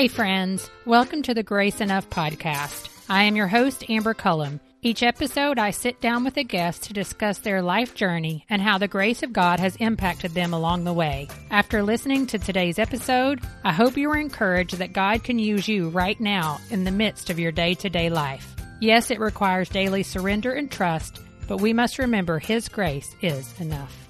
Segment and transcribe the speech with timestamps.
[0.00, 0.70] Hey, friends.
[0.86, 2.88] Welcome to the Grace Enough podcast.
[3.10, 4.58] I am your host, Amber Cullum.
[4.80, 8.78] Each episode, I sit down with a guest to discuss their life journey and how
[8.78, 11.28] the grace of God has impacted them along the way.
[11.50, 15.90] After listening to today's episode, I hope you are encouraged that God can use you
[15.90, 18.56] right now in the midst of your day to day life.
[18.80, 24.09] Yes, it requires daily surrender and trust, but we must remember His grace is enough.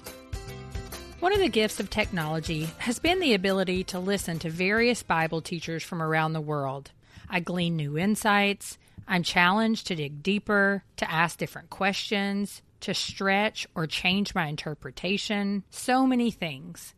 [1.21, 5.39] One of the gifts of technology has been the ability to listen to various Bible
[5.39, 6.89] teachers from around the world.
[7.29, 8.79] I glean new insights.
[9.07, 15.63] I'm challenged to dig deeper, to ask different questions, to stretch or change my interpretation.
[15.69, 16.95] So many things.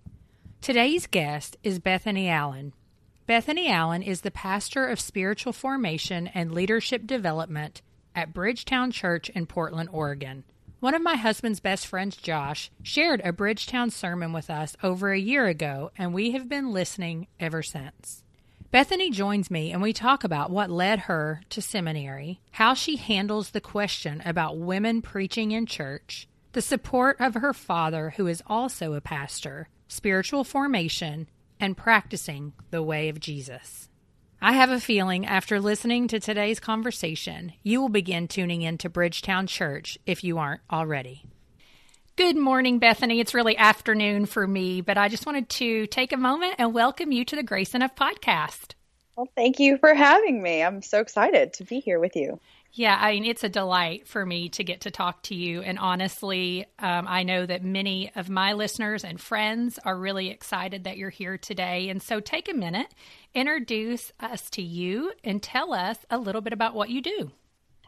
[0.62, 2.72] Today's guest is Bethany Allen.
[3.28, 7.82] Bethany Allen is the pastor of spiritual formation and leadership development
[8.16, 10.46] at Bridgetown Church in Portland, Oregon.
[10.84, 15.18] One of my husband's best friends, Josh, shared a Bridgetown sermon with us over a
[15.18, 18.22] year ago, and we have been listening ever since.
[18.70, 23.52] Bethany joins me, and we talk about what led her to seminary, how she handles
[23.52, 28.92] the question about women preaching in church, the support of her father, who is also
[28.92, 31.30] a pastor, spiritual formation,
[31.62, 33.88] and practicing the way of Jesus.
[34.46, 39.48] I have a feeling after listening to today's conversation, you will begin tuning into Bridgetown
[39.48, 41.24] Church if you aren't already.
[42.18, 43.22] Good morning, Bethany.
[43.22, 47.14] It's really afternoon for me, but I just wanted to take a moment and welcome
[47.14, 48.74] you to the Grace Enough podcast.
[49.16, 50.62] Well, thank you for having me.
[50.62, 52.42] I'm so excited to be here with you.
[52.76, 55.62] Yeah, I mean, it's a delight for me to get to talk to you.
[55.62, 60.86] And honestly, um, I know that many of my listeners and friends are really excited
[60.86, 61.90] that you're here today.
[61.90, 62.88] And so take a minute,
[63.36, 67.32] introduce us to you, and tell us a little bit about what you do.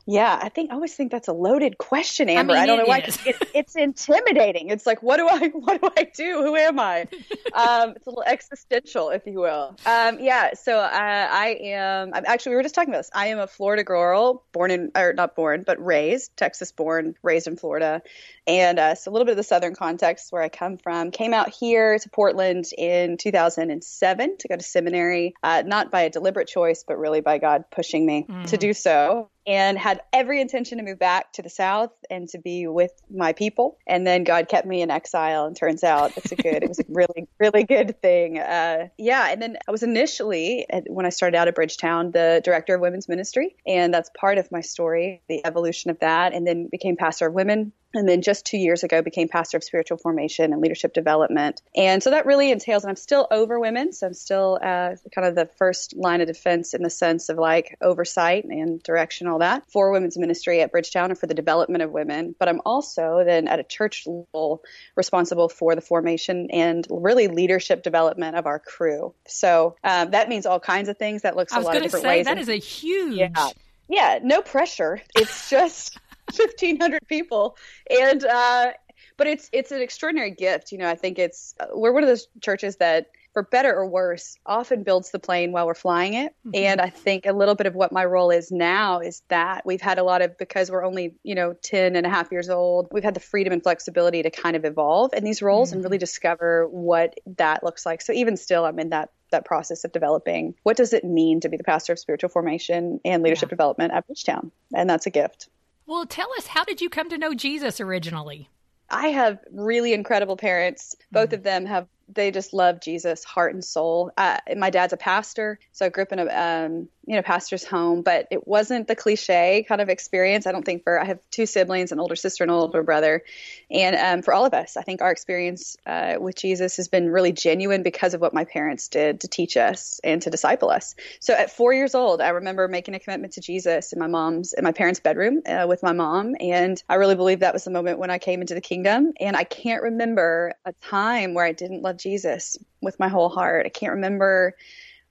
[0.08, 2.54] Yeah, I think I always think that's a loaded question, Amber.
[2.54, 4.70] I, mean, I don't know why it, it's intimidating.
[4.70, 6.44] It's like, what do I, what do I do?
[6.44, 7.02] Who am I?
[7.54, 9.76] um, it's a little existential, if you will.
[9.86, 10.54] Um, yeah.
[10.54, 12.14] So uh, I am.
[12.14, 13.10] I'm actually we were just talking about this.
[13.16, 17.48] I am a Florida girl, born in or not born, but raised Texas born, raised
[17.48, 18.04] in Florida,
[18.48, 21.12] and uh, so a little bit of the southern context where I come from.
[21.12, 26.10] Came out here to Portland in 2007 to go to seminary, uh, not by a
[26.10, 28.46] deliberate choice, but really by God pushing me mm.
[28.48, 32.40] to do so and had every intention to move back to the South and to
[32.40, 33.78] be with my people.
[33.86, 36.80] And then God kept me in exile, and turns out it's a good, it was
[36.80, 38.40] a really, really good thing.
[38.40, 39.28] Uh, yeah.
[39.30, 43.08] And then I was initially, when I started out at Bridgetown, the director of women's
[43.08, 43.56] ministry.
[43.68, 46.34] And that's part of my story, the evolution of that.
[46.34, 49.64] And then became pastor of women and then just two years ago became pastor of
[49.64, 51.62] spiritual formation and leadership development.
[51.76, 55.28] And so that really entails and i'm still over women so i'm still uh, kind
[55.28, 59.40] of the first line of defense in the sense of like oversight and direction all
[59.40, 62.36] that for women's ministry at bridgetown and for the development of women.
[62.38, 64.62] But i'm also then at a church level
[64.96, 69.14] responsible for the formation and really leadership development of our crew.
[69.28, 71.24] So um, that means all kinds of things.
[71.24, 73.50] That looks a lot of different say, ways that is a huge yeah.
[73.88, 75.02] Yeah no pressure.
[75.16, 75.98] It's just
[76.34, 77.58] 1500 people.
[77.90, 78.72] And uh
[79.18, 80.72] but it's it's an extraordinary gift.
[80.72, 84.38] You know i think it's we're one of those churches that for better or worse
[84.46, 86.34] often builds the plane while we're flying it.
[86.48, 86.52] Mm-hmm.
[86.56, 89.82] and i think a little bit of what my role is now is that we've
[89.82, 92.88] had a lot of because we're only you know 10 and a half years old
[92.92, 95.78] we've had the freedom and flexibility to kind of evolve in these roles mm-hmm.
[95.78, 98.02] and really discover what that looks like.
[98.02, 100.54] So even still i'm in that that process of developing.
[100.64, 103.56] What does it mean to be the pastor of spiritual formation and leadership yeah.
[103.56, 104.52] development at bridgetown?
[104.74, 105.50] And that's a gift
[105.86, 108.50] well, tell us, how did you come to know Jesus originally?
[108.90, 110.96] I have really incredible parents.
[111.12, 111.36] Both mm-hmm.
[111.36, 114.12] of them have they just love Jesus, heart and soul.
[114.18, 117.64] Uh, my dad's a pastor, so I grew up in a um, you know pastor's
[117.64, 120.46] home, but it wasn't the cliche kind of experience.
[120.46, 123.24] I don't think for I have two siblings, an older sister and an older brother,
[123.72, 127.10] and um, for all of us, I think our experience uh, with Jesus has been
[127.10, 130.96] really genuine because of what my parents did to teach us and to disciple us.
[131.20, 134.54] So at four years old, I remember making a commitment to Jesus in my mom's
[134.54, 137.72] in my parents' bedroom uh, with my mom, and I really believe that was the
[137.72, 139.14] moment when I came into the kingdom.
[139.20, 143.66] And I can't remember a time where I didn't love Jesus with my whole heart.
[143.66, 144.56] I can't remember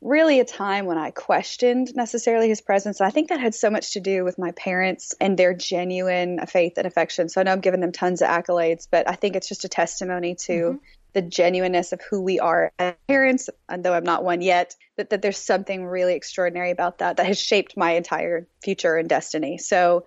[0.05, 3.01] really a time when I questioned necessarily his presence.
[3.01, 6.75] I think that had so much to do with my parents and their genuine faith
[6.77, 7.31] and affection.
[7.31, 9.69] So I know I'm giving them tons of accolades, but I think it's just a
[9.69, 10.77] testimony to mm-hmm.
[11.15, 15.09] the genuineness of who we are as parents, and though I'm not one yet, that,
[15.09, 19.57] that there's something really extraordinary about that that has shaped my entire future and destiny.
[19.57, 20.05] So,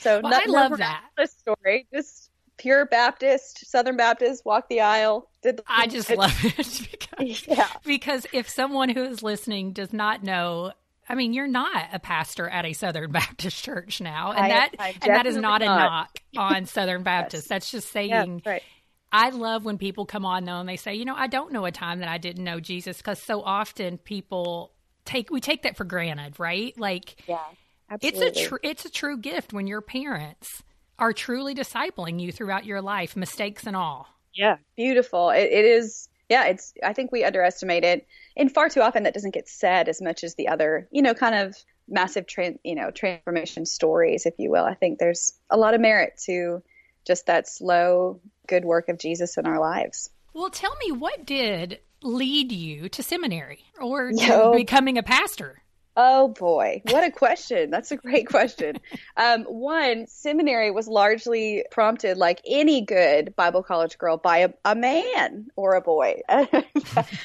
[0.00, 1.04] so well, I love that.
[1.16, 2.27] The story, just
[2.58, 5.28] pure Baptist, Southern Baptist, walk the aisle.
[5.42, 6.56] Did the- I just love it
[6.90, 7.68] because, yeah.
[7.84, 10.72] because if someone who is listening does not know
[11.10, 14.70] I mean, you're not a pastor at a Southern Baptist church now, and I, that
[14.78, 17.44] I and that is not, not, a knock on Southern Baptists.
[17.44, 17.48] yes.
[17.48, 18.42] That's just saying.
[18.44, 18.62] Yes, right.
[19.10, 21.64] I love when people come on though and they say, you know, I don't know
[21.64, 24.72] a time that I didn't know Jesus because so often people
[25.06, 26.78] take we take that for granted, right?
[26.78, 27.38] Like, yeah,
[27.90, 28.26] absolutely.
[28.26, 30.62] it's a tr- it's a true gift when your parents
[30.98, 34.08] are truly discipling you throughout your life, mistakes and all.
[34.34, 35.30] Yeah, beautiful.
[35.30, 36.08] it, it is.
[36.28, 36.74] Yeah, it's.
[36.84, 38.06] I think we underestimate it,
[38.36, 41.14] and far too often that doesn't get said as much as the other, you know,
[41.14, 41.56] kind of
[41.88, 44.64] massive, tran- you know, transformation stories, if you will.
[44.64, 46.62] I think there's a lot of merit to
[47.06, 50.10] just that slow, good work of Jesus in our lives.
[50.34, 54.52] Well, tell me, what did lead you to seminary or to Yo.
[54.52, 55.62] becoming a pastor?
[56.00, 57.70] Oh boy, what a question.
[57.70, 58.76] That's a great question.
[59.16, 64.76] Um, one, seminary was largely prompted, like any good Bible college girl, by a, a
[64.76, 66.20] man or a boy.
[66.28, 66.52] I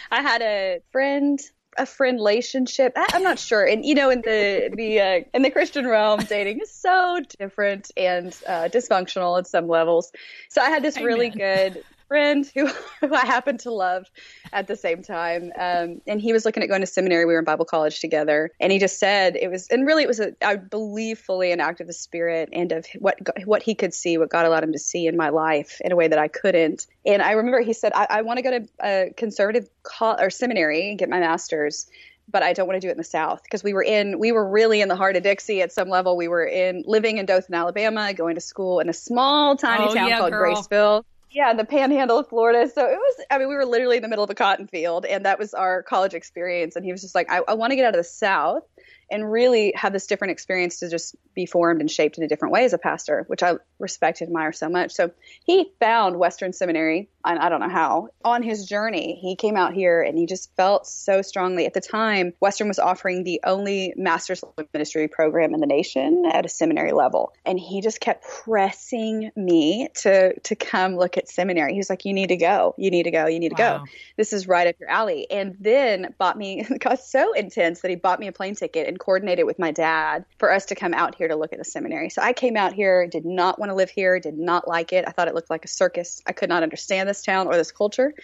[0.09, 1.39] had a friend
[1.77, 2.93] a friend relationship.
[2.95, 3.63] I, am not sure.
[3.63, 7.91] And you know, in the the uh, in the Christian realm, dating is so different
[7.95, 10.11] and uh, dysfunctional at some levels.
[10.49, 11.05] So I had this Amen.
[11.05, 12.67] really good friend who,
[13.01, 14.05] who I happened to love
[14.51, 15.51] at the same time.
[15.57, 17.25] Um, and he was looking at going to seminary.
[17.25, 18.51] We were in Bible college together.
[18.59, 21.59] And he just said it was, and really it was, a, I believe, fully an
[21.59, 24.73] act of the Spirit and of what, what he could see, what God allowed him
[24.73, 26.85] to see in my life in a way that I couldn't.
[27.03, 30.29] And I remember he said, I, I want to go to a conservative co- or
[30.29, 31.87] seminary and get my master's
[32.31, 34.31] but I don't want to do it in the South because we were in, we
[34.31, 36.15] were really in the heart of Dixie at some level.
[36.15, 39.93] We were in living in Dothan, Alabama, going to school in a small, tiny oh,
[39.93, 40.55] town yeah, called girl.
[40.55, 41.03] Graceville
[41.33, 42.69] yeah, in the panhandle of Florida.
[42.69, 45.05] So it was, I mean, we were literally in the middle of a cotton field,
[45.05, 46.75] and that was our college experience.
[46.75, 48.63] And he was just like, I, I want to get out of the South
[49.13, 52.51] and really have this different experience to just be formed and shaped in a different
[52.51, 54.91] way as a pastor, which I respect and admire so much.
[54.91, 55.11] So
[55.45, 59.19] he found Western Seminary, and I don't know how, on his journey.
[59.21, 61.67] He came out here and he just felt so strongly.
[61.67, 64.43] At the time, Western was offering the only master's
[64.73, 67.33] ministry program in the nation at a seminary level.
[67.45, 71.73] And he just kept pressing me to to come look at seminary.
[71.73, 72.73] He was like, You need to go.
[72.77, 73.27] You need to go.
[73.27, 73.77] You need to wow.
[73.79, 73.85] go.
[74.17, 75.27] This is right up your alley.
[75.29, 78.99] And then bought me got so intense that he bought me a plane ticket and
[79.03, 82.09] coordinated with my dad for us to come out here to look at the seminary.
[82.09, 85.03] So I came out here, did not want to live here, did not like it.
[85.05, 86.21] I thought it looked like a circus.
[86.25, 88.13] I could not understand this town or this culture.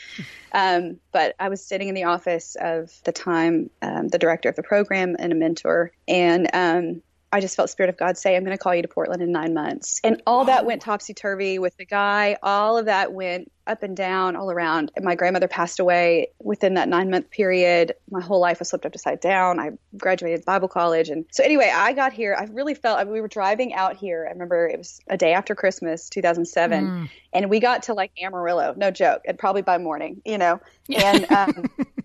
[0.52, 4.56] Um, but I was sitting in the office of the time, um, the director of
[4.56, 5.92] the program and a mentor.
[6.08, 8.88] And um, I just felt Spirit of God say, I'm going to call you to
[8.88, 10.02] Portland in nine months.
[10.04, 12.38] And all that went topsy turvy with the guy.
[12.42, 14.92] All of that went up and down all around.
[14.96, 17.94] And my grandmother passed away within that nine month period.
[18.10, 19.60] My whole life was flipped upside down.
[19.60, 21.10] I graduated Bible college.
[21.10, 22.36] And so, anyway, I got here.
[22.38, 24.26] I really felt we were driving out here.
[24.28, 26.88] I remember it was a day after Christmas, 2007.
[26.88, 27.10] Mm.
[27.34, 30.60] And we got to like Amarillo, no joke, and probably by morning, you know.
[30.90, 31.70] And, um,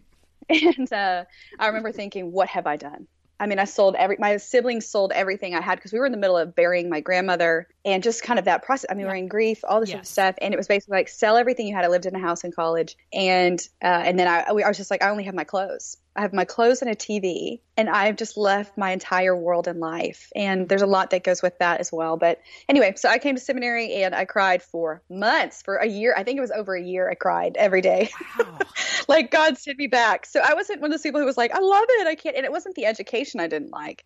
[0.50, 1.24] and uh,
[1.58, 3.06] I remember thinking, what have I done?
[3.40, 6.12] I mean, I sold every, my siblings sold everything I had because we were in
[6.12, 8.86] the middle of burying my grandmother and just kind of that process.
[8.90, 9.12] I mean, yeah.
[9.12, 10.08] we're in grief, all this yes.
[10.08, 10.36] stuff.
[10.40, 11.84] And it was basically like, sell everything you had.
[11.84, 12.96] I lived in a house in college.
[13.12, 15.96] And, uh, and then I, I was just like, I only have my clothes.
[16.16, 19.80] I have my clothes and a TV, and I've just left my entire world in
[19.80, 20.30] life.
[20.36, 22.16] And there's a lot that goes with that as well.
[22.16, 26.14] But anyway, so I came to seminary and I cried for months, for a year.
[26.16, 27.10] I think it was over a year.
[27.10, 28.10] I cried every day.
[28.38, 28.58] Wow.
[29.08, 30.26] like God sent me back.
[30.26, 32.06] So I wasn't one of those people who was like, I love it.
[32.06, 32.36] I can't.
[32.36, 34.04] And it wasn't the education I didn't like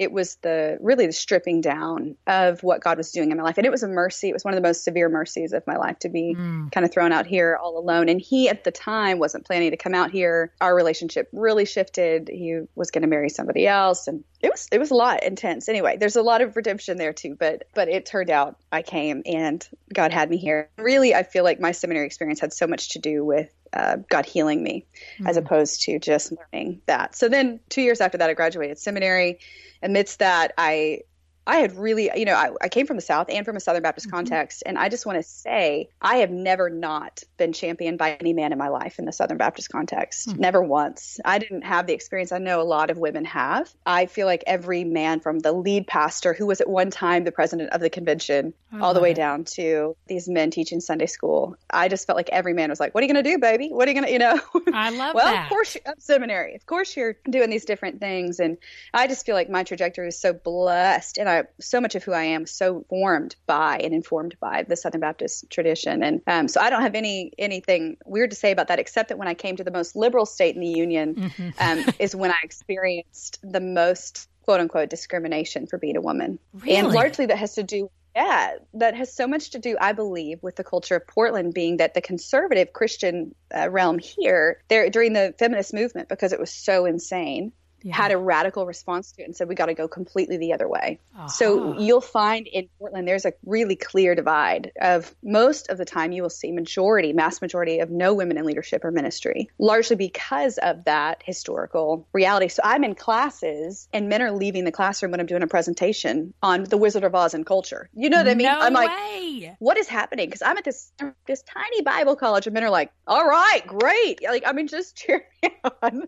[0.00, 3.58] it was the really the stripping down of what God was doing in my life.
[3.58, 4.30] And it was a mercy.
[4.30, 6.72] It was one of the most severe mercies of my life to be mm.
[6.72, 8.08] kind of thrown out here all alone.
[8.08, 10.54] And he at the time wasn't planning to come out here.
[10.62, 12.30] Our relationship really shifted.
[12.32, 15.68] He was going to marry somebody else and it was it was a lot intense.
[15.68, 19.22] Anyway, there's a lot of redemption there too, but but it turned out I came
[19.26, 20.70] and God had me here.
[20.78, 24.26] Really, I feel like my seminary experience had so much to do with uh, God
[24.26, 24.86] healing me
[25.18, 25.28] mm.
[25.28, 27.14] as opposed to just learning that.
[27.14, 29.38] So then 2 years after that I graduated seminary
[29.82, 31.00] amidst that, I
[31.46, 33.82] I had really, you know, I, I, came from the South and from a Southern
[33.82, 34.16] Baptist mm-hmm.
[34.16, 34.62] context.
[34.66, 38.52] And I just want to say, I have never not been championed by any man
[38.52, 40.28] in my life in the Southern Baptist context.
[40.28, 40.40] Mm-hmm.
[40.40, 41.18] Never once.
[41.24, 43.72] I didn't have the experience I know a lot of women have.
[43.86, 47.32] I feel like every man from the lead pastor, who was at one time the
[47.32, 51.88] president of the convention, all the way down to these men teaching Sunday school, I
[51.88, 53.68] just felt like every man was like, What are you going to do, baby?
[53.68, 54.40] What are you going to, you know?
[54.72, 55.44] I love well, that.
[55.44, 56.54] of course, you're at seminary.
[56.54, 58.38] Of course, you're doing these different things.
[58.38, 58.58] And
[58.94, 61.18] I just feel like my trajectory is so blessed.
[61.18, 64.64] And I so much of who I am is so formed by and informed by
[64.64, 68.50] the Southern Baptist tradition, and um, so I don't have any anything weird to say
[68.50, 71.14] about that, except that when I came to the most liberal state in the union,
[71.14, 71.48] mm-hmm.
[71.58, 76.76] um, is when I experienced the most quote unquote discrimination for being a woman, really?
[76.76, 80.42] and largely that has to do yeah, that has so much to do, I believe,
[80.42, 85.12] with the culture of Portland being that the conservative Christian uh, realm here, there during
[85.12, 87.94] the feminist movement, because it was so insane, yeah.
[87.94, 90.68] had a radical response to it and said we got to go completely the other
[90.68, 90.98] way.
[91.16, 91.28] Uh-huh.
[91.28, 96.12] So you'll find in Portland there's a really clear divide of most of the time
[96.12, 100.58] you will see majority, mass majority of no women in leadership or ministry, largely because
[100.58, 102.48] of that historical reality.
[102.48, 106.34] So I'm in classes and men are leaving the classroom when I'm doing a presentation
[106.42, 107.88] on the Wizard of Oz and culture.
[107.94, 108.46] You know what I mean?
[108.46, 109.56] No I'm like, way.
[109.58, 110.28] what is happening?
[110.28, 110.92] Because I'm at this
[111.26, 114.22] this tiny Bible college and men are like, all right, great.
[114.22, 116.02] Like I mean, just cheer me on.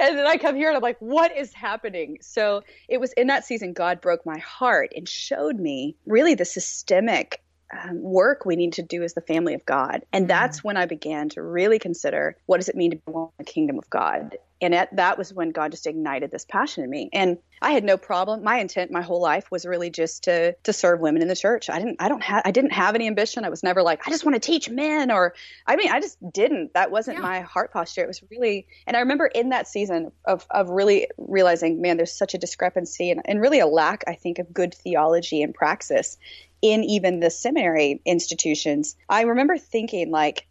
[0.00, 2.18] And then I come here and I'm like, what what is happening?
[2.20, 6.44] So it was in that season, God broke my heart and showed me really the
[6.44, 10.04] systemic um, work we need to do as the family of God.
[10.12, 10.28] And mm-hmm.
[10.28, 13.50] that's when I began to really consider what does it mean to belong in the
[13.50, 17.08] kingdom of God and it, that was when God just ignited this passion in me.
[17.12, 18.42] And I had no problem.
[18.42, 21.70] My intent, my whole life, was really just to to serve women in the church.
[21.70, 23.44] I didn't, I don't have, I didn't have any ambition.
[23.44, 25.34] I was never like, I just want to teach men, or
[25.66, 26.74] I mean, I just didn't.
[26.74, 27.22] That wasn't yeah.
[27.22, 28.02] my heart posture.
[28.02, 32.16] It was really, and I remember in that season of of really realizing, man, there's
[32.16, 36.16] such a discrepancy and, and really a lack, I think, of good theology and praxis
[36.62, 38.96] in even the seminary institutions.
[39.08, 40.46] I remember thinking like.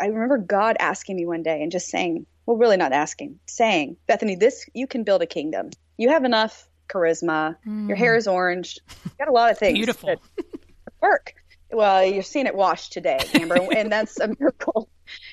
[0.00, 3.96] I remember God asking me one day and just saying, well, really not asking, saying,
[4.08, 5.70] Bethany, this, you can build a kingdom.
[5.96, 7.56] You have enough charisma.
[7.64, 7.86] Mm.
[7.86, 8.80] Your hair is orange.
[9.04, 9.74] You got a lot of things.
[9.74, 10.16] Beautiful.
[11.00, 11.34] work.
[11.70, 14.88] Well, you're seeing it washed today, Amber, and that's a miracle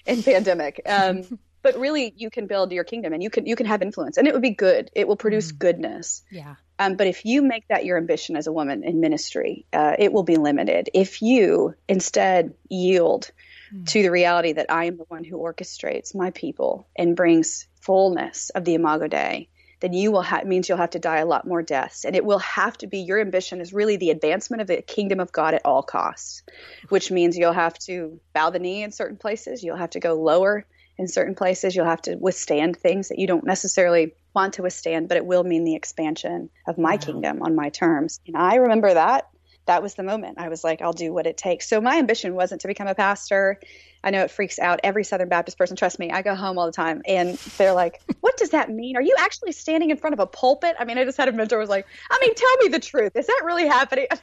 [0.05, 0.79] in pandemic.
[0.85, 4.17] Um, but really, you can build your kingdom, and you can you can have influence,
[4.17, 4.91] and it would be good.
[4.93, 5.57] It will produce mm.
[5.57, 6.21] goodness.
[6.29, 6.53] Yeah.
[6.77, 10.13] Um, but if you make that your ambition as a woman in ministry, uh, it
[10.13, 10.91] will be limited.
[10.93, 13.31] If you instead yield
[13.69, 13.83] Hmm.
[13.83, 18.49] to the reality that I am the one who orchestrates my people and brings fullness
[18.51, 21.47] of the Imago Dei, then you will have means you'll have to die a lot
[21.47, 24.67] more deaths, and it will have to be your ambition is really the advancement of
[24.67, 26.43] the kingdom of God at all costs,
[26.89, 30.15] which means you'll have to bow the knee in certain places, you'll have to go
[30.15, 30.65] lower
[30.97, 35.07] in certain places, you'll have to withstand things that you don't necessarily want to withstand,
[35.07, 36.97] but it will mean the expansion of my wow.
[36.97, 38.19] kingdom on my terms.
[38.25, 39.27] And I remember that
[39.67, 40.39] that was the moment.
[40.39, 41.69] I was like, I'll do what it takes.
[41.69, 43.59] So my ambition wasn't to become a pastor.
[44.07, 45.75] I know it freaks out every Southern Baptist person.
[45.75, 48.95] Trust me, I go home all the time and they're like, What does that mean?
[48.95, 50.77] Are you actually standing in front of a pulpit?
[50.79, 53.17] I mean, I just had a mentor was like, I mean, tell me the truth.
[53.17, 54.07] Is that really happening?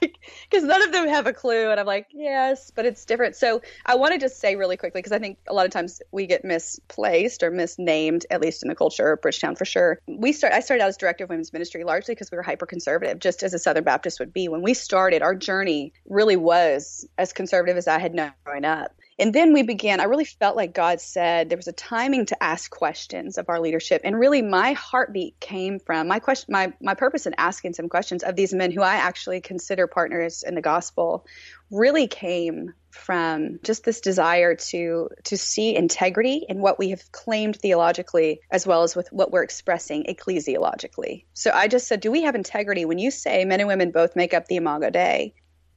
[0.51, 1.71] Because none of them have a clue.
[1.71, 3.37] And I'm like, Yes, but it's different.
[3.37, 6.01] So I want to just say really quickly, because I think a lot of times
[6.13, 10.01] we get misplaced or misnamed, at least in the culture, of Bridgetown for sure.
[10.07, 12.65] We start I started out as director of women's ministry largely because we were hyper
[12.65, 14.49] conservative, just as a Southern Baptist would be.
[14.49, 18.95] When we started, our journey really was as conservative as I had known growing up.
[19.19, 22.43] And then we began, I really felt like God said there was a timing to
[22.43, 24.01] ask questions of our leadership.
[24.05, 28.23] And really my heartbeat came from my question my my purpose in asking some questions
[28.23, 31.27] of these men who I actually consider partners in the gospel
[31.71, 37.57] really came from just this desire to to see integrity in what we have claimed
[37.57, 41.25] theologically as well as with what we're expressing ecclesiologically.
[41.35, 44.17] So I just said, do we have integrity when you say men and women both
[44.17, 45.35] make up the imago dei?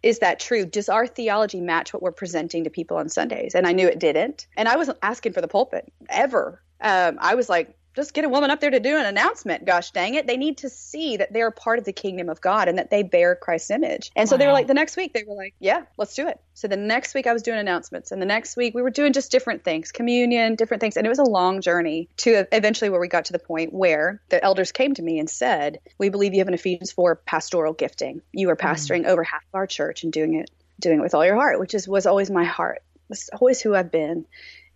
[0.07, 0.65] Is that true?
[0.65, 3.55] Does our theology match what we're presenting to people on Sundays?
[3.55, 4.47] And I knew it didn't.
[4.55, 6.61] And I wasn't asking for the pulpit ever.
[6.79, 9.65] Um, I was like, just get a woman up there to do an announcement.
[9.65, 10.27] Gosh dang it.
[10.27, 13.01] They need to see that they're part of the kingdom of God and that they
[13.01, 14.11] bear Christ's image.
[14.15, 14.37] And so wow.
[14.37, 16.39] they were like, the next week, they were like, yeah, let's do it.
[16.53, 18.11] So the next week, I was doing announcements.
[18.11, 20.95] And the next week, we were doing just different things, communion, different things.
[20.95, 24.21] And it was a long journey to eventually where we got to the point where
[24.29, 27.73] the elders came to me and said, We believe you have an Ephesians 4 pastoral
[27.73, 28.21] gifting.
[28.31, 28.61] You are mm.
[28.61, 31.35] pastoring mm over half of our church and doing it doing it with all your
[31.35, 32.83] heart, which is was always my heart.
[33.09, 34.25] It's always who I've been.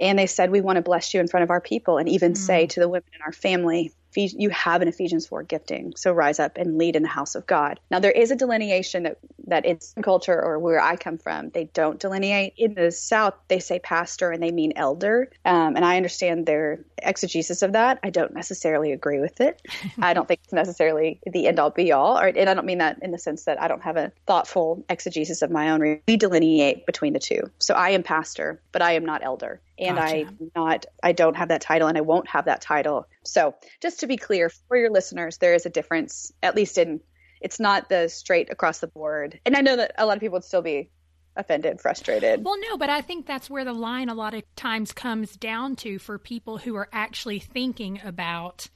[0.01, 2.33] And they said, We want to bless you in front of our people and even
[2.33, 2.37] mm.
[2.37, 6.39] say to the women in our family, you have an Ephesians 4 gifting, so rise
[6.39, 7.79] up and lead in the house of God.
[7.89, 11.65] Now, there is a delineation that, that in culture or where I come from, they
[11.65, 12.53] don't delineate.
[12.57, 15.31] In the South, they say pastor and they mean elder.
[15.45, 17.99] Um, and I understand their exegesis of that.
[18.03, 19.61] I don't necessarily agree with it.
[20.01, 22.17] I don't think it's necessarily the end all be all.
[22.17, 24.85] Or, and I don't mean that in the sense that I don't have a thoughtful
[24.89, 26.01] exegesis of my own.
[26.07, 27.49] We delineate between the two.
[27.59, 30.15] So I am pastor, but I am not elder and gotcha.
[30.15, 33.07] I'm not I don't have that title and I won't have that title.
[33.23, 37.01] So, just to be clear for your listeners, there is a difference at least in
[37.41, 39.39] it's not the straight across the board.
[39.45, 40.91] And I know that a lot of people would still be
[41.35, 42.45] offended, frustrated.
[42.45, 45.75] Well, no, but I think that's where the line a lot of times comes down
[45.77, 48.69] to for people who are actually thinking about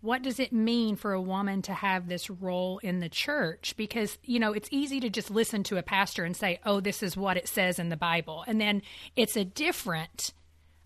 [0.00, 3.74] what does it mean for a woman to have this role in the church?
[3.78, 7.02] Because, you know, it's easy to just listen to a pastor and say, oh, this
[7.02, 8.44] is what it says in the Bible.
[8.46, 8.82] And then
[9.16, 10.34] it's a different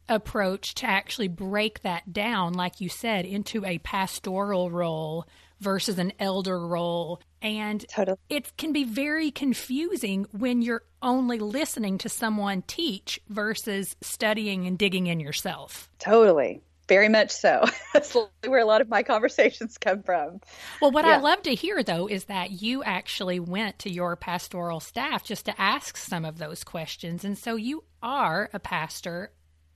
[0.08, 5.26] approach to actually break that down, like you said, into a pastoral role
[5.60, 7.20] versus an elder role.
[7.40, 8.18] And totally.
[8.28, 14.78] it can be very confusing when you're only listening to someone teach versus studying and
[14.78, 15.88] digging in yourself.
[15.98, 16.62] Totally.
[16.88, 17.64] Very much so.
[17.92, 20.40] That's where a lot of my conversations come from.
[20.80, 21.18] Well, what yeah.
[21.18, 25.44] I love to hear, though, is that you actually went to your pastoral staff just
[25.46, 27.24] to ask some of those questions.
[27.24, 29.32] And so you are a pastor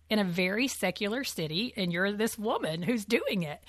[0.08, 3.62] in a very secular city and you're this woman who's doing it.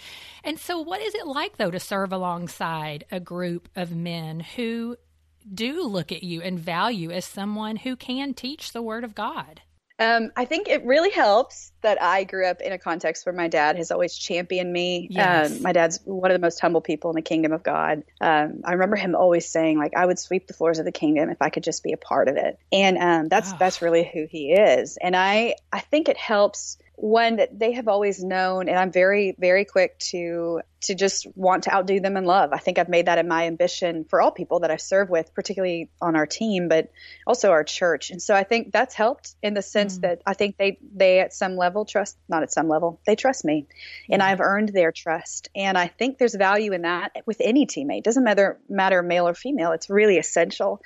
[0.44, 4.98] And so, what is it like, though, to serve alongside a group of men who
[5.52, 9.62] do look at you and value as someone who can teach the Word of God?
[10.04, 13.48] Um, I think it really helps that I grew up in a context where my
[13.48, 15.08] dad has always championed me.
[15.10, 15.52] Yes.
[15.52, 18.04] Um, my dad's one of the most humble people in the kingdom of God.
[18.20, 21.30] Um, I remember him always saying, like, I would sweep the floors of the kingdom
[21.30, 22.60] if I could just be a part of it.
[22.72, 23.56] And um, that's oh.
[23.58, 24.98] that's really who he is.
[24.98, 29.36] And I I think it helps one that they have always known and i'm very
[29.40, 32.52] very quick to to just want to outdo them in love.
[32.54, 35.34] I think i've made that in my ambition for all people that i serve with
[35.34, 36.92] particularly on our team but
[37.26, 38.12] also our church.
[38.12, 40.02] And so i think that's helped in the sense mm.
[40.02, 43.46] that i think they they at some level trust not at some level they trust
[43.46, 43.68] me.
[44.10, 45.50] And i've earned their trust.
[45.56, 48.00] And i think there's value in that with any teammate.
[48.00, 49.72] It doesn't matter matter male or female.
[49.72, 50.82] It's really essential.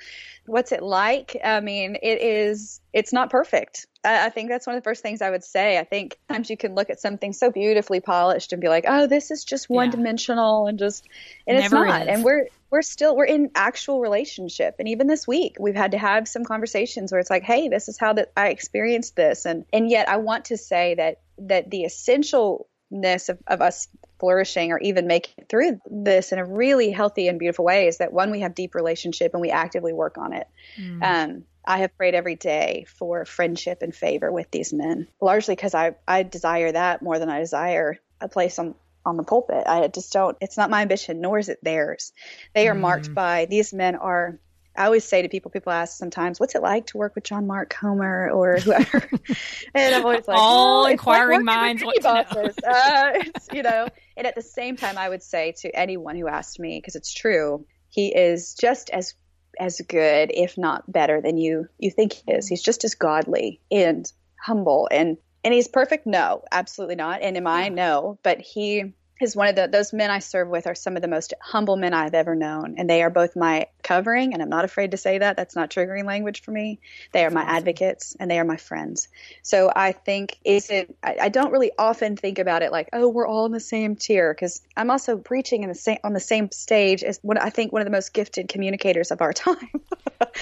[0.46, 1.36] What's it like?
[1.44, 3.86] I mean it is it's not perfect.
[4.04, 5.78] I think that's one of the first things I would say.
[5.78, 9.06] I think sometimes you can look at something so beautifully polished and be like, "Oh,
[9.06, 11.06] this is just one dimensional," and just
[11.46, 12.02] and Never it's not.
[12.02, 12.08] Is.
[12.08, 14.76] And we're we're still we're in actual relationship.
[14.78, 17.88] And even this week, we've had to have some conversations where it's like, "Hey, this
[17.88, 21.70] is how that I experienced this," and and yet I want to say that that
[21.70, 26.90] the essentialness of, of us flourishing or even making it through this in a really
[26.90, 30.18] healthy and beautiful way is that one we have deep relationship and we actively work
[30.18, 31.00] on it mm.
[31.04, 35.74] um, I have prayed every day for friendship and favor with these men, largely because
[35.74, 38.74] I, I desire that more than I desire a place on,
[39.08, 39.64] on the pulpit.
[39.66, 42.12] I just don't, it's not my ambition, nor is it theirs.
[42.54, 42.80] They are mm.
[42.80, 44.38] marked by, these men are,
[44.76, 47.46] I always say to people, people ask sometimes, what's it like to work with John
[47.46, 49.10] Mark Comer or whoever?
[49.74, 52.44] and I'm always like, all well, inquiring like minds want to know.
[52.70, 56.28] uh, it's, you know, and at the same time, I would say to anyone who
[56.28, 59.14] asked me, because it's true, he is just as
[59.58, 62.46] as good, if not better, than you you think he is.
[62.46, 66.06] He's just as godly and humble and and he's perfect.
[66.06, 67.22] No, absolutely not.
[67.22, 67.68] And am I?
[67.68, 71.02] No, but he is one of the those men I serve with are some of
[71.02, 74.32] the most humble men I've ever known, and they are both my covering.
[74.32, 75.36] And I'm not afraid to say that.
[75.36, 76.80] That's not triggering language for me.
[77.12, 79.08] They are my advocates, and they are my friends.
[79.42, 80.94] So I think is it.
[81.02, 83.96] I, I don't really often think about it like, oh, we're all in the same
[83.96, 87.50] tier, because I'm also preaching in the same on the same stage as what I
[87.50, 89.70] think one of the most gifted communicators of our time.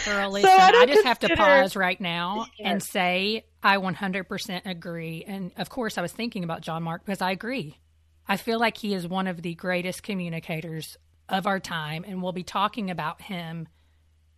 [0.05, 2.67] Girl, listen, so I, I, just have to pause right now yes.
[2.67, 5.25] and say I 100% agree.
[5.27, 7.77] And of course, I was thinking about John Mark because I agree.
[8.29, 10.97] I feel like he is one of the greatest communicators
[11.29, 13.69] of our time, and we'll be talking about him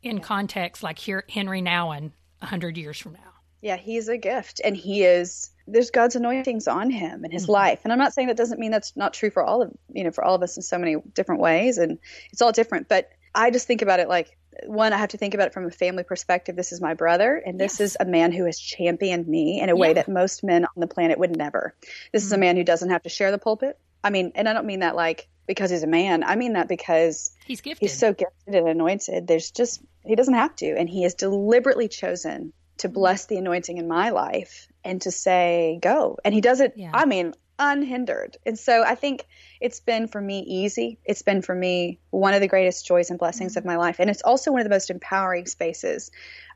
[0.03, 3.21] in context like here, Henri Nouwen a hundred years from now.
[3.61, 5.51] Yeah, he's a gift, and he is.
[5.67, 7.53] There's God's anointings on him and his mm-hmm.
[7.53, 10.05] life, and I'm not saying that doesn't mean that's not true for all of you
[10.05, 11.99] know for all of us in so many different ways, and
[12.33, 12.89] it's all different.
[12.89, 15.67] But I just think about it like one, I have to think about it from
[15.67, 16.57] a family perspective.
[16.57, 17.93] This is my brother, and this yes.
[17.93, 19.81] is a man who has championed me in a yeah.
[19.81, 21.75] way that most men on the planet would never.
[21.81, 22.17] This mm-hmm.
[22.17, 22.41] is a mm-hmm.
[22.41, 23.79] man who doesn't have to share the pulpit.
[24.03, 26.23] I mean, and I don't mean that like because he's a man.
[26.23, 27.89] I mean that because he's gifted.
[27.89, 29.27] He's so gifted and anointed.
[29.27, 33.79] There's just he doesn't have to, and he has deliberately chosen to bless the anointing
[33.79, 36.19] in my life and to say go.
[36.25, 36.75] And he does it.
[36.77, 36.91] Yeah.
[36.95, 38.37] I mean, unhindered.
[38.47, 39.27] And so I think
[39.61, 40.99] it's been for me easy.
[41.05, 43.59] It's been for me one of the greatest joys and blessings mm-hmm.
[43.59, 43.97] of my life.
[43.99, 46.11] And it's also one of the most empowering spaces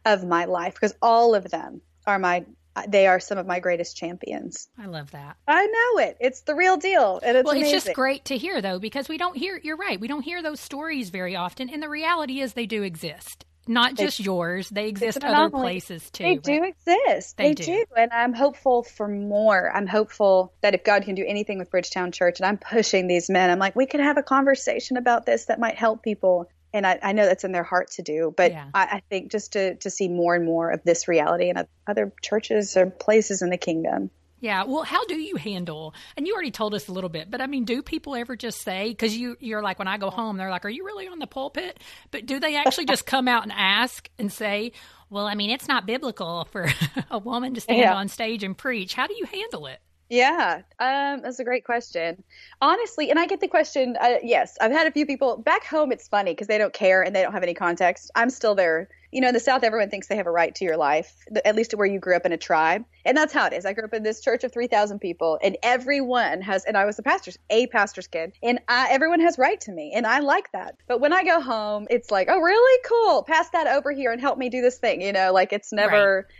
[0.04, 2.44] of my life because all of them are my
[2.88, 4.68] they are some of my greatest champions.
[4.78, 5.36] I love that.
[5.46, 6.16] I know it.
[6.20, 7.20] It's the real deal.
[7.22, 7.74] And it's well, amazing.
[7.74, 10.00] it's just great to hear though, because we don't hear, you're right.
[10.00, 11.68] We don't hear those stories very often.
[11.68, 13.44] And the reality is they do exist.
[13.66, 14.68] Not just yours.
[14.68, 16.24] They exist other places too.
[16.24, 17.36] They do exist.
[17.36, 17.64] They, they do.
[17.64, 17.84] do.
[17.96, 19.70] And I'm hopeful for more.
[19.74, 23.30] I'm hopeful that if God can do anything with Bridgetown Church, and I'm pushing these
[23.30, 26.86] men, I'm like, we could have a conversation about this that might help people and
[26.86, 28.66] I, I, know that's in their heart to do, but yeah.
[28.72, 32.12] I, I, think just to, to see more and more of this reality in other
[32.22, 34.10] churches or places in the kingdom.
[34.42, 34.64] Yeah.
[34.64, 35.94] Well, how do you handle?
[36.16, 38.60] And you already told us a little bit, but I mean, do people ever just
[38.62, 41.20] say because you you're like when I go home, they're like, "Are you really on
[41.20, 41.78] the pulpit?"
[42.10, 44.72] But do they actually just come out and ask and say,
[45.10, 46.66] "Well, I mean, it's not biblical for
[47.10, 47.94] a woman to stand yeah.
[47.94, 49.80] on stage and preach." How do you handle it?
[50.12, 52.22] Yeah, um, that's a great question.
[52.60, 53.96] Honestly, and I get the question.
[53.98, 55.90] Uh, yes, I've had a few people back home.
[55.90, 58.10] It's funny because they don't care and they don't have any context.
[58.14, 58.90] I'm still there.
[59.10, 61.14] You know, in the South, everyone thinks they have a right to your life,
[61.46, 63.64] at least to where you grew up in a tribe, and that's how it is.
[63.64, 66.66] I grew up in this church of 3,000 people, and everyone has.
[66.66, 69.92] And I was a pastor's, a pastor's kid, and I, everyone has right to me,
[69.94, 70.76] and I like that.
[70.88, 73.22] But when I go home, it's like, oh, really cool.
[73.22, 75.00] Pass that over here and help me do this thing.
[75.00, 76.26] You know, like it's never.
[76.28, 76.34] Right.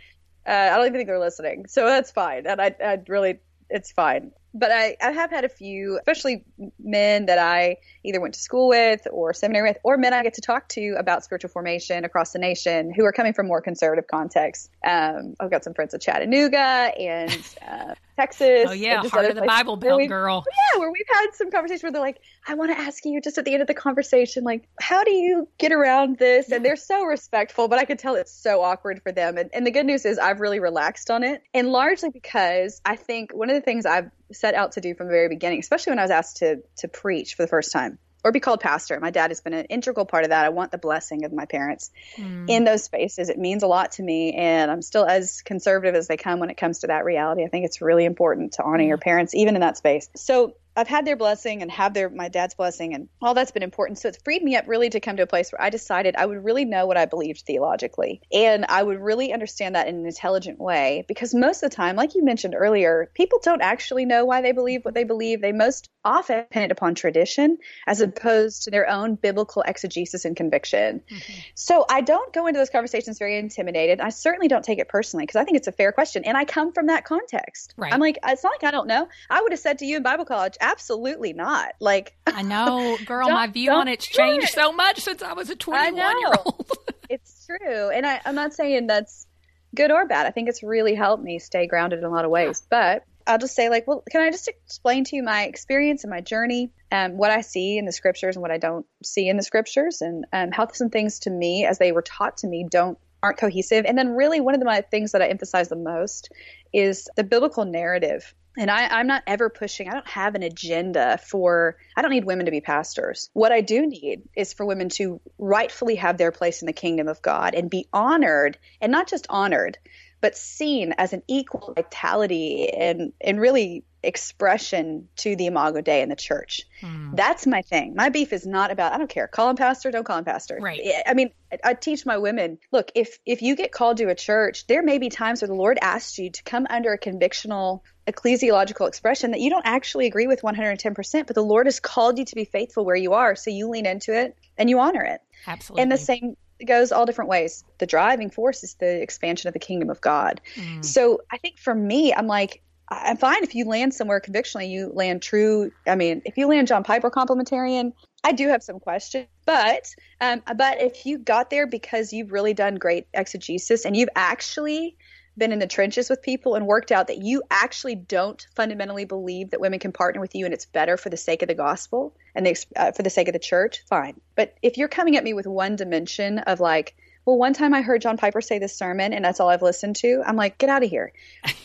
[0.45, 2.45] Uh, I don't even think they're listening, so that's fine.
[2.45, 3.39] And I, I really
[3.73, 4.31] it's fine.
[4.53, 6.45] But I, I have had a few, especially
[6.79, 10.35] men that I either went to school with or seminary with, or men I get
[10.35, 14.05] to talk to about spiritual formation across the nation who are coming from more conservative
[14.07, 14.69] contexts.
[14.87, 18.65] Um, I've got some friends in Chattanooga and uh, Texas.
[18.69, 20.45] Oh yeah, heart of the Bible Belt girl.
[20.47, 23.37] Yeah, where we've had some conversation where they're like, I want to ask you just
[23.37, 26.51] at the end of the conversation, like, how do you get around this?
[26.51, 29.37] And they're so respectful, but I could tell it's so awkward for them.
[29.37, 32.95] And, and the good news is I've really relaxed on it, and largely because I
[32.95, 35.91] think one of the things I've set out to do from the very beginning, especially
[35.91, 38.99] when I was asked to to preach for the first time or be called pastor.
[38.99, 40.45] My dad has been an integral part of that.
[40.45, 42.49] I want the blessing of my parents mm.
[42.49, 43.29] in those spaces.
[43.29, 46.49] It means a lot to me, and I'm still as conservative as they come when
[46.49, 47.43] it comes to that reality.
[47.43, 50.09] I think it's really important to honor your parents, even in that space.
[50.15, 53.63] So I've had their blessing and have their my dad's blessing and all that's been
[53.63, 53.99] important.
[53.99, 56.25] So it's freed me up really to come to a place where I decided I
[56.25, 58.21] would really know what I believed theologically.
[58.31, 61.95] And I would really understand that in an intelligent way because most of the time,
[61.95, 65.41] like you mentioned earlier, people don't actually know why they believe what they believe.
[65.41, 67.57] They most often depend upon tradition
[67.87, 71.01] as opposed to their own biblical exegesis and conviction.
[71.09, 71.33] Mm-hmm.
[71.55, 74.01] So I don't go into those conversations very intimidated.
[74.01, 76.23] I certainly don't take it personally because I think it's a fair question.
[76.25, 77.73] And I come from that context.
[77.77, 77.93] Right.
[77.93, 79.07] I'm like, it's not like I don't know.
[79.29, 81.73] I would have said to you in Bible college, absolutely not.
[81.79, 84.53] Like I know, girl, my view on it's changed it.
[84.53, 86.71] so much since I was a 21 year old.
[87.09, 89.27] it's true, and I, I'm not saying that's
[89.75, 90.25] good or bad.
[90.25, 92.63] I think it's really helped me stay grounded in a lot of ways.
[92.69, 96.11] But I'll just say, like, well, can I just explain to you my experience and
[96.11, 99.37] my journey, and what I see in the scriptures and what I don't see in
[99.37, 102.65] the scriptures, and um, how some things to me, as they were taught to me,
[102.69, 103.85] don't aren't cohesive.
[103.85, 106.31] And then, really, one of the my things that I emphasize the most
[106.73, 111.17] is the biblical narrative and I, am not ever pushing, I don't have an agenda
[111.17, 113.29] for, I don't need women to be pastors.
[113.33, 117.07] What I do need is for women to rightfully have their place in the kingdom
[117.07, 119.77] of God and be honored, and not just honored,
[120.21, 126.09] but seen as an equal vitality and, and really expression to the Imago Dei in
[126.09, 126.61] the church.
[126.81, 127.15] Mm.
[127.15, 127.95] That's my thing.
[127.95, 129.27] My beef is not about I don't care.
[129.27, 130.59] Call him pastor, don't call him pastor.
[130.61, 130.81] Right.
[131.05, 131.31] I mean,
[131.63, 134.97] I teach my women, look, if if you get called to a church, there may
[134.97, 139.39] be times where the Lord asks you to come under a convictional ecclesiological expression that
[139.39, 142.85] you don't actually agree with 110%, but the Lord has called you to be faithful
[142.85, 145.21] where you are, so you lean into it and you honor it.
[145.47, 145.83] Absolutely.
[145.83, 146.35] And the same
[146.65, 147.63] goes all different ways.
[147.79, 150.41] The driving force is the expansion of the kingdom of God.
[150.55, 150.83] Mm.
[150.83, 154.91] So I think for me, I'm like, I'm fine if you land somewhere convictionally, you
[154.93, 155.71] land true.
[155.87, 159.87] I mean, if you land John Piper complementarian, I do have some questions, but
[160.21, 164.95] um, but if you got there because you've really done great exegesis and you've actually
[165.37, 169.51] been in the trenches with people and worked out that you actually don't fundamentally believe
[169.51, 172.15] that women can partner with you and it's better for the sake of the gospel
[172.35, 174.19] and the, uh, for the sake of the church, fine.
[174.35, 177.81] But if you're coming at me with one dimension of like, well, one time I
[177.81, 180.21] heard John Piper say this sermon, and that's all I've listened to.
[180.25, 181.13] I'm like, get out of here,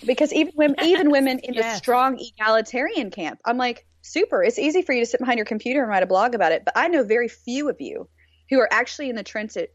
[0.06, 1.64] because even women, even women in yes.
[1.64, 4.42] the strong egalitarian camp, I'm like, super.
[4.42, 6.64] It's easy for you to sit behind your computer and write a blog about it,
[6.64, 8.08] but I know very few of you
[8.50, 9.22] who are actually in the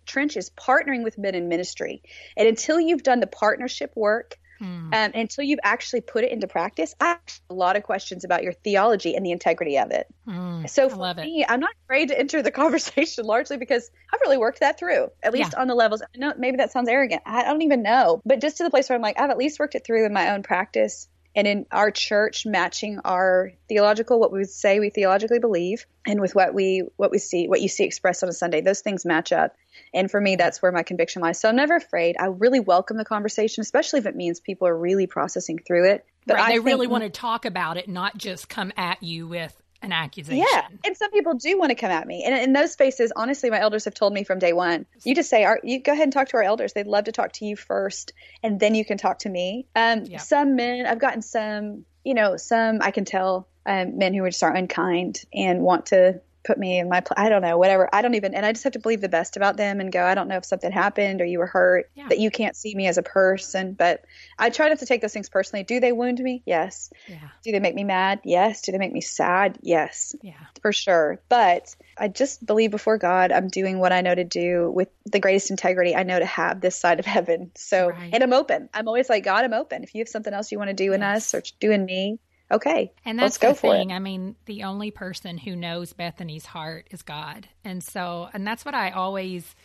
[0.06, 2.02] trenches partnering with men in ministry.
[2.36, 4.94] And until you've done the partnership work Hmm.
[4.94, 8.44] Um, until you've actually put it into practice, I have a lot of questions about
[8.44, 10.08] your theology and the integrity of it.
[10.26, 10.66] Hmm.
[10.68, 11.52] So for me, it.
[11.52, 15.34] I'm not afraid to enter the conversation largely because I've really worked that through, at
[15.34, 15.62] least yeah.
[15.62, 16.02] on the levels.
[16.02, 17.24] I know maybe that sounds arrogant.
[17.26, 19.60] I don't even know, but just to the place where I'm like, I've at least
[19.60, 24.32] worked it through in my own practice and in our church matching our theological what
[24.32, 27.68] we would say we theologically believe and with what we what we see what you
[27.68, 29.56] see expressed on a sunday those things match up.
[29.94, 31.40] And for me that's where my conviction lies.
[31.40, 32.16] So i'm never afraid.
[32.20, 36.06] I really welcome the conversation especially if it means people are really processing through it.
[36.26, 39.63] But right, they really want to talk about it not just come at you with
[39.84, 40.46] an accusation.
[40.52, 43.50] Yeah, and some people do want to come at me, and in those spaces, honestly,
[43.50, 46.14] my elders have told me from day one, you just say, "You go ahead and
[46.14, 46.74] talk to our elders.
[46.74, 50.06] They'd love to talk to you first, and then you can talk to me." Um,
[50.06, 50.18] yeah.
[50.18, 54.30] Some men, I've gotten some, you know, some I can tell um, men who are
[54.30, 57.18] just are unkind and want to put me in my place.
[57.18, 57.90] I don't know, whatever.
[57.94, 60.04] I don't even, and I just have to believe the best about them and go,
[60.04, 62.08] I don't know if something happened or you were hurt, yeah.
[62.10, 63.74] that you can't see me as a person.
[63.74, 64.06] But
[64.38, 65.64] I try not to take those things personally.
[65.64, 66.44] Do they wound me?
[66.46, 66.92] Yes.
[67.08, 67.30] Yeah.
[67.44, 68.22] Do they make me mad?
[68.24, 68.62] Yes.
[68.62, 69.58] Do they make me sad?
[69.62, 70.16] Yes.
[70.22, 70.34] Yeah.
[70.62, 71.22] For sure.
[71.30, 75.20] But I just believe before God, I'm doing what I know to do with the
[75.20, 77.52] greatest integrity I know to have this side of heaven.
[77.56, 78.10] So, right.
[78.14, 78.70] and I'm open.
[78.74, 79.84] I'm always like, God, I'm open.
[79.84, 80.96] If you have something else you want to do yes.
[80.96, 82.20] in us or do in me,
[82.52, 82.94] okay.
[83.06, 83.90] And that's the for thing.
[83.92, 83.96] It.
[83.96, 87.48] I mean, the only person who knows Bethany's heart is God.
[87.64, 89.56] And so, and that's what I always,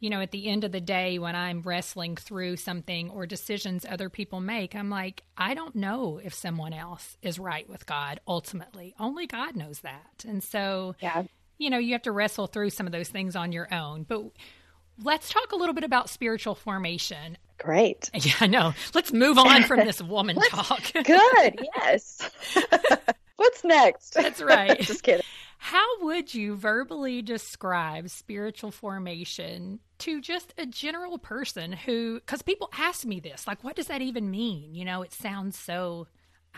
[0.00, 3.84] you know, at the end of the day, when I'm wrestling through something or decisions
[3.84, 8.20] other people make, I'm like, I don't know if someone else is right with God
[8.26, 8.94] ultimately.
[8.98, 10.24] Only God knows that.
[10.26, 11.24] And so, yeah.
[11.58, 14.04] you know, you have to wrestle through some of those things on your own.
[14.04, 14.24] But
[15.02, 17.38] let's talk a little bit about spiritual formation.
[17.58, 18.10] Great.
[18.20, 18.74] Yeah, I know.
[18.94, 20.82] Let's move on from this woman talk.
[20.92, 21.66] Good.
[21.76, 22.30] Yes.
[23.36, 24.14] What's next?
[24.14, 24.80] That's right.
[24.80, 25.24] Just kidding.
[25.58, 32.70] How would you verbally describe spiritual formation to just a general person who, because people
[32.78, 34.74] ask me this, like, what does that even mean?
[34.74, 36.06] You know, it sounds so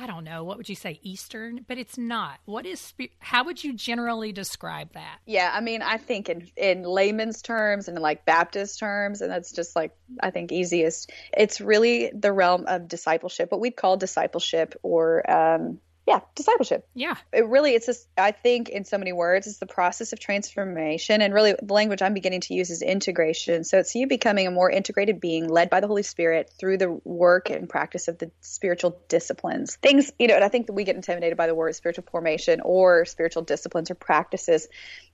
[0.01, 1.67] I don't know, what would you say, Eastern?
[1.69, 2.41] But it's not.
[2.47, 5.19] What is, how would you generally describe that?
[5.27, 9.53] Yeah, I mean, I think in, in layman's terms and like Baptist terms, and that's
[9.53, 14.75] just like, I think easiest, it's really the realm of discipleship, what we'd call discipleship
[14.83, 15.79] or, um,
[16.11, 16.89] yeah, discipleship.
[16.93, 17.15] Yeah.
[17.33, 21.23] It really, it's just, I think in so many words, it's the process of transformation.
[21.23, 23.63] And really, the language I'm beginning to use is integration.
[23.63, 27.01] So it's you becoming a more integrated being led by the Holy Spirit through the
[27.05, 29.77] work and practice of the spiritual disciplines.
[29.77, 32.61] Things, you know, and I think that we get intimidated by the word spiritual formation
[32.65, 34.67] or spiritual disciplines or practices.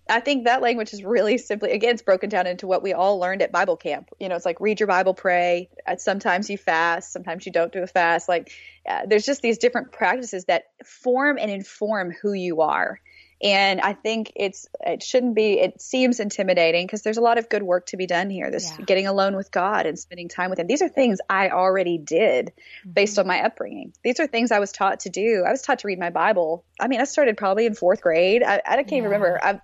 [0.09, 3.19] I think that language is really simply, again, it's broken down into what we all
[3.19, 4.11] learned at Bible camp.
[4.21, 5.69] You know, it's like read your Bible, pray.
[5.99, 8.29] Sometimes you fast, sometimes you don't do a fast.
[8.29, 8.53] Like,
[8.89, 13.01] uh, there's just these different practices that form and inform who you are.
[13.43, 15.59] And I think it's it shouldn't be.
[15.59, 18.51] It seems intimidating because there's a lot of good work to be done here.
[18.51, 18.85] This yeah.
[18.87, 20.67] getting alone with God and spending time with Him.
[20.67, 22.93] These are things I already did mm-hmm.
[22.93, 23.93] based on my upbringing.
[24.03, 25.45] These are things I was taught to do.
[25.47, 26.65] I was taught to read my Bible.
[26.81, 28.43] I mean, I started probably in fourth grade.
[28.43, 28.99] I, I can't yeah.
[28.99, 29.39] even remember.
[29.43, 29.61] I've,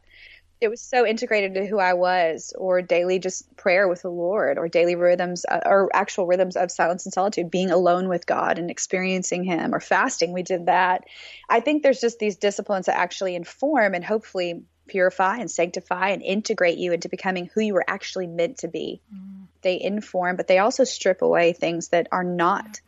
[0.62, 4.59] it was so integrated to who I was, or daily just prayer with the Lord,
[4.59, 8.61] or daily rhythms, uh, or actual rhythms of silence and solitude, being alone with God
[8.61, 10.33] and experiencing Him, or fasting.
[10.33, 11.03] We did that.
[11.51, 16.22] I think there's just these disciplines that actually inform and hopefully purify and sanctify and
[16.22, 19.01] integrate you into becoming who you were actually meant to be.
[19.12, 19.46] Mm.
[19.62, 22.81] They inform, but they also strip away things that are not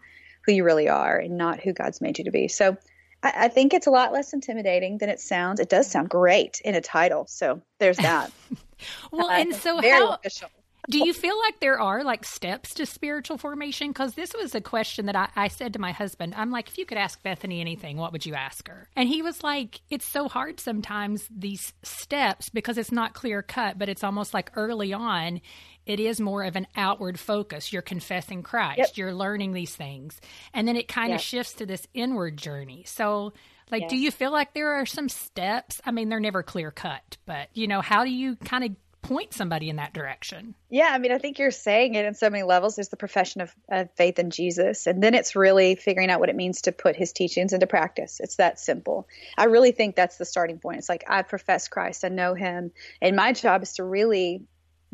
[0.46, 2.46] who you really are and not who God's made you to be.
[2.46, 2.76] So
[3.24, 5.58] I, I think it's a lot less intimidating than it sounds.
[5.58, 8.30] It does sound great in a title, so there's that.
[9.10, 10.48] well, uh, and so how official.
[10.90, 13.88] Do you feel like there are like steps to spiritual formation?
[13.88, 16.34] Because this was a question that I, I, said to my husband.
[16.37, 18.90] I'm like, if you could ask Bethany anything, what would you ask her?
[18.94, 23.78] And he was like, it's so hard sometimes, these steps, because it's not clear cut,
[23.78, 25.40] but it's almost like early on,
[25.87, 27.73] it is more of an outward focus.
[27.73, 28.97] You're confessing Christ, yep.
[28.97, 30.20] you're learning these things.
[30.53, 31.18] And then it kind yep.
[31.18, 32.85] of shifts to this inward journey.
[32.87, 33.33] So,
[33.70, 33.90] like, yes.
[33.90, 35.81] do you feel like there are some steps?
[35.85, 38.70] I mean, they're never clear cut, but, you know, how do you kind of
[39.05, 40.55] point somebody in that direction?
[40.70, 42.77] Yeah, I mean, I think you're saying it in so many levels.
[42.77, 46.31] There's the profession of, of, faith in Jesus, and then it's really figuring out what
[46.31, 48.18] it means to put his teachings into practice.
[48.20, 49.07] It's that simple.
[49.37, 50.79] I really think that's the starting point.
[50.79, 54.42] It's like, I profess Christ, I know him, and my job is to really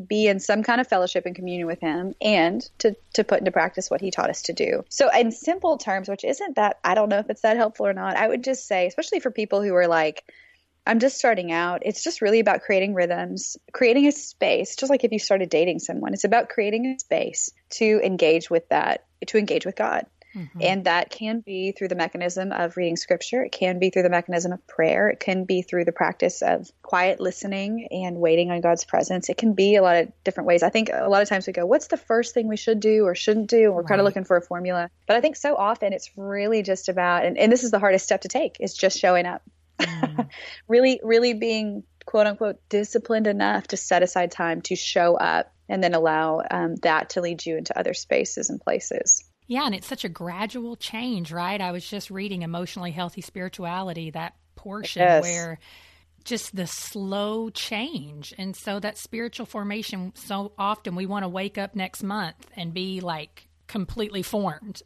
[0.07, 3.53] be in some kind of fellowship and communion with him and to, to put into
[3.53, 4.85] practice what he taught us to do.
[4.89, 7.93] So, in simple terms, which isn't that, I don't know if it's that helpful or
[7.93, 10.25] not, I would just say, especially for people who are like,
[10.87, 15.05] I'm just starting out, it's just really about creating rhythms, creating a space, just like
[15.05, 19.39] if you started dating someone, it's about creating a space to engage with that, to
[19.39, 20.07] engage with God.
[20.35, 20.59] Mm-hmm.
[20.63, 23.43] And that can be through the mechanism of reading scripture.
[23.43, 25.09] It can be through the mechanism of prayer.
[25.09, 29.29] It can be through the practice of quiet listening and waiting on God's presence.
[29.29, 30.63] It can be a lot of different ways.
[30.63, 33.05] I think a lot of times we go, what's the first thing we should do
[33.05, 33.65] or shouldn't do?
[33.65, 33.89] And we're right.
[33.89, 34.91] kind of looking for a formula.
[35.07, 38.05] But I think so often it's really just about, and, and this is the hardest
[38.05, 39.43] step to take, is just showing up.
[39.81, 40.29] Mm.
[40.69, 45.83] really, really being quote unquote disciplined enough to set aside time to show up and
[45.83, 49.25] then allow um, that to lead you into other spaces and places.
[49.51, 51.61] Yeah, and it's such a gradual change, right?
[51.61, 55.25] I was just reading Emotionally Healthy Spirituality, that portion yes.
[55.25, 55.59] where
[56.23, 58.33] just the slow change.
[58.39, 62.73] And so that spiritual formation, so often we want to wake up next month and
[62.73, 64.83] be like completely formed.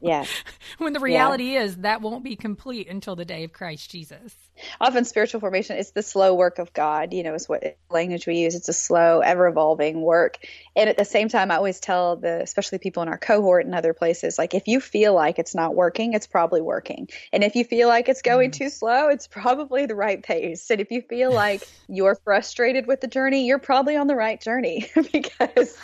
[0.00, 0.24] Yeah.
[0.78, 1.62] when the reality yeah.
[1.62, 4.34] is that won't be complete until the day of Christ Jesus.
[4.80, 8.36] Often spiritual formation is the slow work of God, you know, is what language we
[8.36, 8.54] use.
[8.54, 10.38] It's a slow, ever evolving work.
[10.76, 13.74] And at the same time, I always tell the, especially people in our cohort and
[13.74, 17.08] other places, like if you feel like it's not working, it's probably working.
[17.32, 18.54] And if you feel like it's going mm.
[18.54, 20.70] too slow, it's probably the right pace.
[20.70, 24.40] And if you feel like you're frustrated with the journey, you're probably on the right
[24.40, 25.76] journey because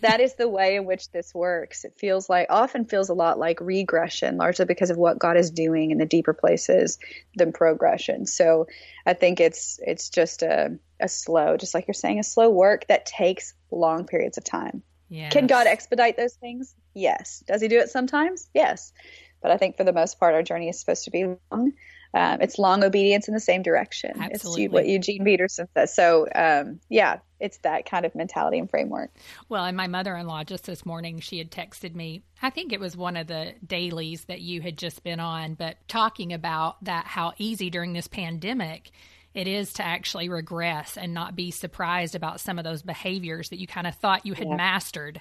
[0.00, 1.84] that is the way in which this works.
[1.98, 5.90] Feels like, often feels a lot like regression, largely because of what God is doing
[5.90, 6.98] in the deeper places
[7.34, 8.26] than progression.
[8.26, 8.66] So
[9.04, 12.86] I think it's it's just a, a slow, just like you're saying, a slow work
[12.88, 14.82] that takes long periods of time.
[15.08, 15.32] Yes.
[15.32, 16.74] Can God expedite those things?
[16.94, 17.44] Yes.
[17.46, 18.48] Does he do it sometimes?
[18.54, 18.92] Yes.
[19.40, 21.72] But I think for the most part, our journey is supposed to be long.
[22.14, 24.12] Um, it's long obedience in the same direction.
[24.18, 24.64] Absolutely.
[24.64, 25.94] It's what Eugene Peterson says.
[25.94, 29.10] So, um, yeah, it's that kind of mentality and framework.
[29.48, 32.22] Well, and my mother in law just this morning, she had texted me.
[32.40, 35.76] I think it was one of the dailies that you had just been on, but
[35.88, 38.90] talking about that how easy during this pandemic
[39.34, 43.58] it is to actually regress and not be surprised about some of those behaviors that
[43.58, 44.56] you kind of thought you had yeah.
[44.56, 45.20] mastered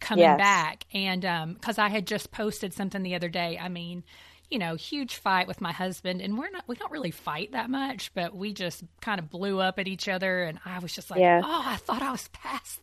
[0.00, 0.38] coming yes.
[0.38, 0.86] back.
[0.94, 1.20] And
[1.54, 4.04] because um, I had just posted something the other day, I mean,
[4.52, 7.70] you know, huge fight with my husband, and we're not, we don't really fight that
[7.70, 10.42] much, but we just kind of blew up at each other.
[10.42, 11.40] And I was just like, yeah.
[11.42, 12.80] oh, I thought I was past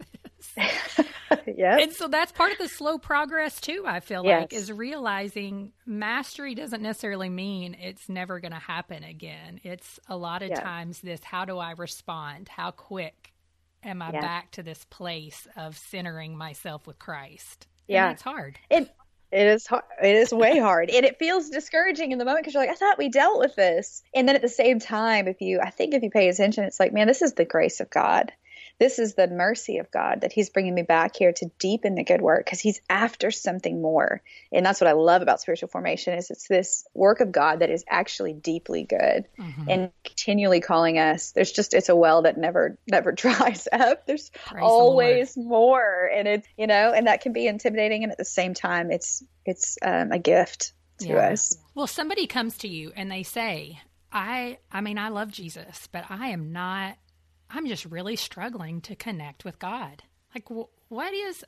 [0.55, 1.07] this.
[1.55, 1.77] yeah.
[1.77, 4.41] And so that's part of the slow progress, too, I feel yes.
[4.41, 9.59] like, is realizing mastery doesn't necessarily mean it's never going to happen again.
[9.63, 10.59] It's a lot of yeah.
[10.59, 12.49] times this how do I respond?
[12.49, 13.31] How quick
[13.83, 14.21] am I yeah.
[14.21, 17.67] back to this place of centering myself with Christ?
[17.87, 18.05] Yeah.
[18.05, 18.57] And it's hard.
[18.71, 18.89] It
[19.31, 19.83] it is hard.
[20.01, 22.75] It is way hard, and it feels discouraging in the moment because you're like, I
[22.75, 25.93] thought we dealt with this, and then at the same time, if you, I think
[25.93, 28.31] if you pay attention, it's like, man, this is the grace of God
[28.79, 32.03] this is the mercy of God that He's bringing me back here to deepen the
[32.03, 34.21] good work because He's after something more.
[34.51, 37.69] And that's what I love about spiritual formation is it's this work of God that
[37.69, 39.69] is actually deeply good mm-hmm.
[39.69, 41.31] and continually calling us.
[41.31, 44.07] There's just it's a well that never never dries up.
[44.07, 48.11] There's Praise always the more, and it's you know, and that can be intimidating, and
[48.11, 51.31] at the same time, it's it's um, a gift to yeah.
[51.31, 51.57] us.
[51.75, 56.05] Well, somebody comes to you and they say, I I mean I love Jesus, but
[56.09, 56.97] I am not
[57.49, 60.03] I'm just really struggling to connect with God.
[60.35, 60.47] Like,
[60.89, 61.43] what is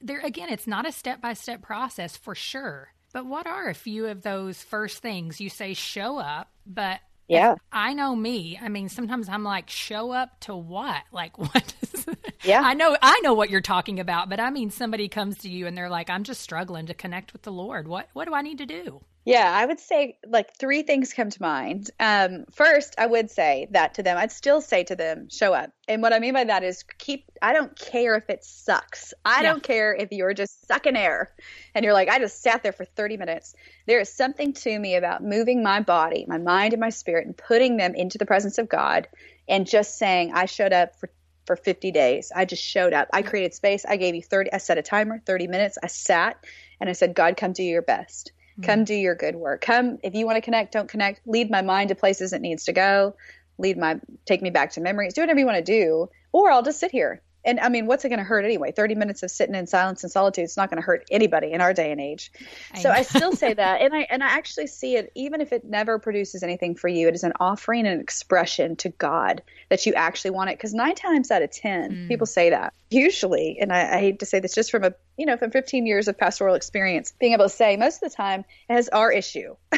[0.00, 0.20] there?
[0.20, 2.92] Again, it's not a step by step process for sure.
[3.12, 5.40] But what are a few of those first things?
[5.40, 8.58] You say show up, but yeah, I know me.
[8.60, 11.02] I mean, sometimes I'm like, show up to what?
[11.12, 11.74] Like, what?
[11.82, 12.06] Is,
[12.42, 15.48] yeah, I know, I know what you're talking about, but I mean, somebody comes to
[15.48, 17.88] you and they're like, I'm just struggling to connect with the Lord.
[17.88, 19.00] What, what do I need to do?
[19.26, 21.90] Yeah, I would say like three things come to mind.
[21.98, 24.16] Um, first, I would say that to them.
[24.16, 25.72] I'd still say to them, show up.
[25.88, 29.14] And what I mean by that is keep, I don't care if it sucks.
[29.24, 29.50] I yeah.
[29.50, 31.32] don't care if you're just sucking air
[31.74, 33.56] and you're like, I just sat there for 30 minutes.
[33.88, 37.36] There is something to me about moving my body, my mind, and my spirit and
[37.36, 39.08] putting them into the presence of God
[39.48, 41.10] and just saying, I showed up for
[41.46, 42.32] for 50 days.
[42.34, 43.08] I just showed up.
[43.12, 43.84] I created space.
[43.88, 45.78] I gave you 30, I set a timer, 30 minutes.
[45.80, 46.44] I sat
[46.80, 48.32] and I said, God, come do your best.
[48.58, 48.62] Mm-hmm.
[48.62, 49.60] Come do your good work.
[49.60, 51.20] Come if you want to connect, don't connect.
[51.26, 53.14] Lead my mind to places it needs to go.
[53.58, 55.14] Lead my take me back to memories.
[55.14, 57.22] Do whatever you want to do, or I'll just sit here.
[57.46, 58.72] And I mean, what's it going to hurt anyway?
[58.72, 61.60] 30 minutes of sitting in silence and solitude is not going to hurt anybody in
[61.60, 62.32] our day and age.
[62.74, 62.94] I so know.
[62.96, 63.80] I still say that.
[63.80, 67.06] And I, and I actually see it, even if it never produces anything for you,
[67.06, 70.58] it is an offering and an expression to God that you actually want it.
[70.58, 72.08] Cause nine times out of 10, mm.
[72.08, 73.58] people say that usually.
[73.60, 76.08] And I, I hate to say this just from a, you know, from 15 years
[76.08, 79.54] of pastoral experience, being able to say most of the time it has our issue.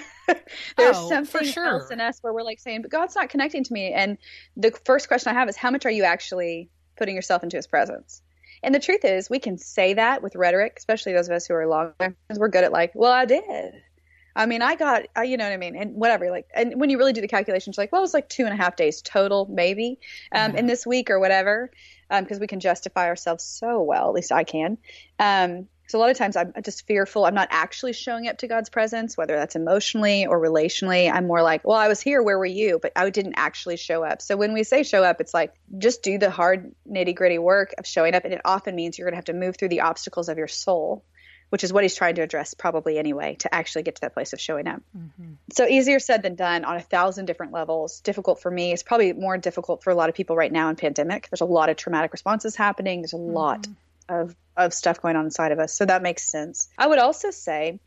[0.77, 1.67] There's oh, something sure.
[1.67, 3.93] else in us where we're like saying, but God's not connecting to me.
[3.93, 4.19] And
[4.57, 7.67] the first question I have is, how much are you actually putting yourself into his
[7.67, 8.23] presence.
[8.63, 11.55] And the truth is, we can say that with rhetoric, especially those of us who
[11.55, 11.93] are long
[12.37, 13.83] we're good at like, well, I did.
[14.35, 16.31] I mean, I got, you know what I mean, and whatever.
[16.31, 18.45] Like, and when you really do the calculations, you're like, well, it was like two
[18.45, 19.99] and a half days total, maybe,
[20.33, 21.71] um, in this week or whatever,
[22.09, 24.09] because um, we can justify ourselves so well.
[24.09, 24.79] At least I can.
[25.19, 27.25] Um, so a lot of times I'm just fearful.
[27.25, 31.11] I'm not actually showing up to God's presence, whether that's emotionally or relationally.
[31.11, 32.23] I'm more like, well, I was here.
[32.23, 32.79] Where were you?
[32.81, 34.21] But I didn't actually show up.
[34.21, 37.75] So when we say show up, it's like just do the hard nitty gritty work
[37.79, 38.27] of showing up.
[38.27, 40.47] And it often means you're going to have to move through the obstacles of your
[40.47, 41.07] soul,
[41.49, 44.35] which is what he's trying to address probably anyway, to actually get to that place
[44.35, 44.83] of showing up.
[44.95, 45.33] Mm-hmm.
[45.53, 48.01] So easier said than done on a thousand different levels.
[48.01, 48.73] Difficult for me.
[48.73, 51.31] It's probably more difficult for a lot of people right now in pandemic.
[51.31, 53.01] There's a lot of traumatic responses happening.
[53.01, 53.33] There's a mm-hmm.
[53.33, 53.67] lot
[54.09, 55.73] of of stuff going on inside of us.
[55.73, 56.69] So that makes sense.
[56.77, 57.79] I would also say,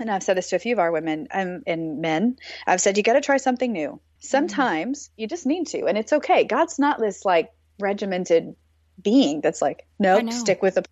[0.00, 2.96] and I've said this to a few of our women um, and men, I've said
[2.96, 4.00] you got to try something new.
[4.20, 5.20] Sometimes mm-hmm.
[5.20, 6.44] you just need to, and it's okay.
[6.44, 8.56] God's not this like regimented
[9.02, 10.84] being that's like, nope, stick with the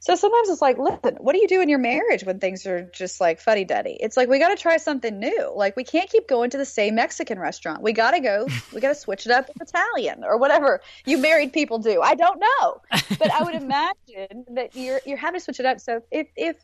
[0.00, 2.82] So sometimes it's like, listen, what do you do in your marriage when things are
[2.82, 3.96] just like fuddy duddy?
[4.00, 5.52] It's like we got to try something new.
[5.54, 7.82] Like we can't keep going to the same Mexican restaurant.
[7.82, 8.46] We got to go.
[8.72, 12.00] We got to switch it up with Italian or whatever you married people do.
[12.00, 12.80] I don't know,
[13.18, 15.80] but I would imagine that you're you're having to switch it up.
[15.80, 16.56] So if if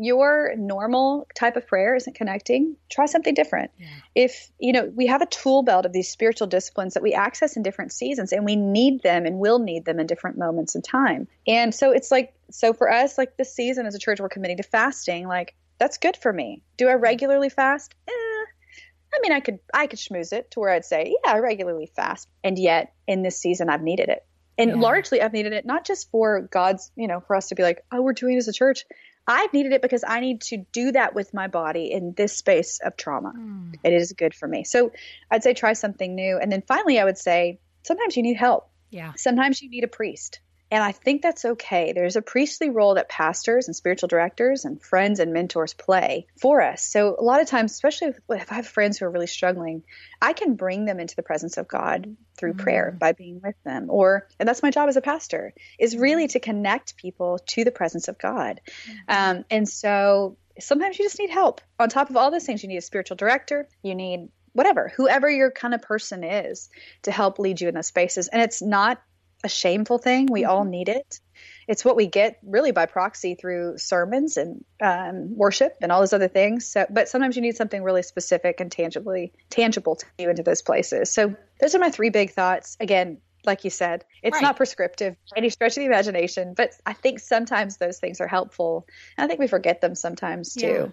[0.00, 3.70] your normal type of prayer isn't connecting, try something different.
[3.78, 3.86] Yeah.
[4.14, 7.54] If, you know, we have a tool belt of these spiritual disciplines that we access
[7.54, 10.80] in different seasons and we need them and will need them in different moments in
[10.80, 11.28] time.
[11.46, 14.56] And so it's like, so for us, like this season as a church, we're committing
[14.56, 15.28] to fasting.
[15.28, 16.62] Like, that's good for me.
[16.78, 17.94] Do I regularly fast?
[18.08, 18.12] Eh,
[19.12, 21.90] I mean, I could, I could schmooze it to where I'd say, yeah, I regularly
[21.94, 22.26] fast.
[22.42, 24.24] And yet in this season, I've needed it.
[24.56, 24.76] And yeah.
[24.76, 27.82] largely I've needed it not just for God's, you know, for us to be like,
[27.92, 28.84] oh, we're doing as a church,
[29.30, 32.80] I've needed it because I need to do that with my body in this space
[32.84, 33.32] of trauma.
[33.36, 33.76] Mm.
[33.84, 34.64] It is good for me.
[34.64, 34.90] So
[35.30, 36.36] I'd say try something new.
[36.36, 38.68] And then finally, I would say sometimes you need help.
[38.90, 39.12] Yeah.
[39.16, 40.40] Sometimes you need a priest.
[40.70, 41.92] And I think that's okay.
[41.92, 46.62] There's a priestly role that pastors and spiritual directors and friends and mentors play for
[46.62, 46.82] us.
[46.82, 49.82] So a lot of times, especially if, I have friends who are really struggling,
[50.22, 52.62] I can bring them into the presence of God through mm-hmm.
[52.62, 53.86] prayer by being with them.
[53.88, 57.72] Or, and that's my job as a pastor, is really to connect people to the
[57.72, 58.60] presence of God.
[58.86, 59.38] Mm-hmm.
[59.38, 61.60] Um, and so sometimes you just need help.
[61.78, 65.30] On top of all those things, you need a spiritual director, you need whatever, whoever
[65.30, 66.68] your kind of person is
[67.02, 68.28] to help lead you in those spaces.
[68.28, 69.00] And it's not
[69.44, 70.26] a shameful thing.
[70.30, 70.50] We mm-hmm.
[70.50, 71.20] all need it.
[71.66, 76.12] It's what we get really by proxy through sermons and um, worship and all those
[76.12, 76.66] other things.
[76.66, 80.62] So, but sometimes you need something really specific and tangibly tangible to you into those
[80.62, 81.10] places.
[81.10, 82.76] So those are my three big thoughts.
[82.80, 84.42] Again, like you said, it's right.
[84.42, 88.86] not prescriptive any stretch of the imagination, but I think sometimes those things are helpful.
[89.16, 90.66] And I think we forget them sometimes too.
[90.66, 90.86] Yeah.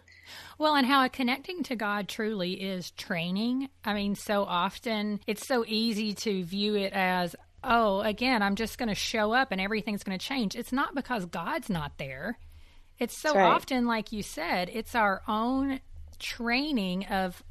[0.57, 3.69] Well, and how connecting to God truly is training.
[3.83, 8.77] I mean, so often it's so easy to view it as, oh, again, I'm just
[8.77, 10.55] going to show up and everything's going to change.
[10.55, 12.37] It's not because God's not there.
[12.99, 13.43] It's so right.
[13.43, 15.79] often, like you said, it's our own
[16.19, 17.43] training of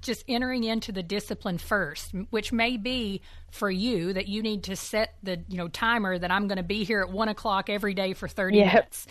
[0.00, 4.76] just entering into the discipline first, which may be for you that you need to
[4.76, 7.94] set the you know timer that I'm going to be here at one o'clock every
[7.94, 8.66] day for 30 yep.
[8.66, 9.06] minutes.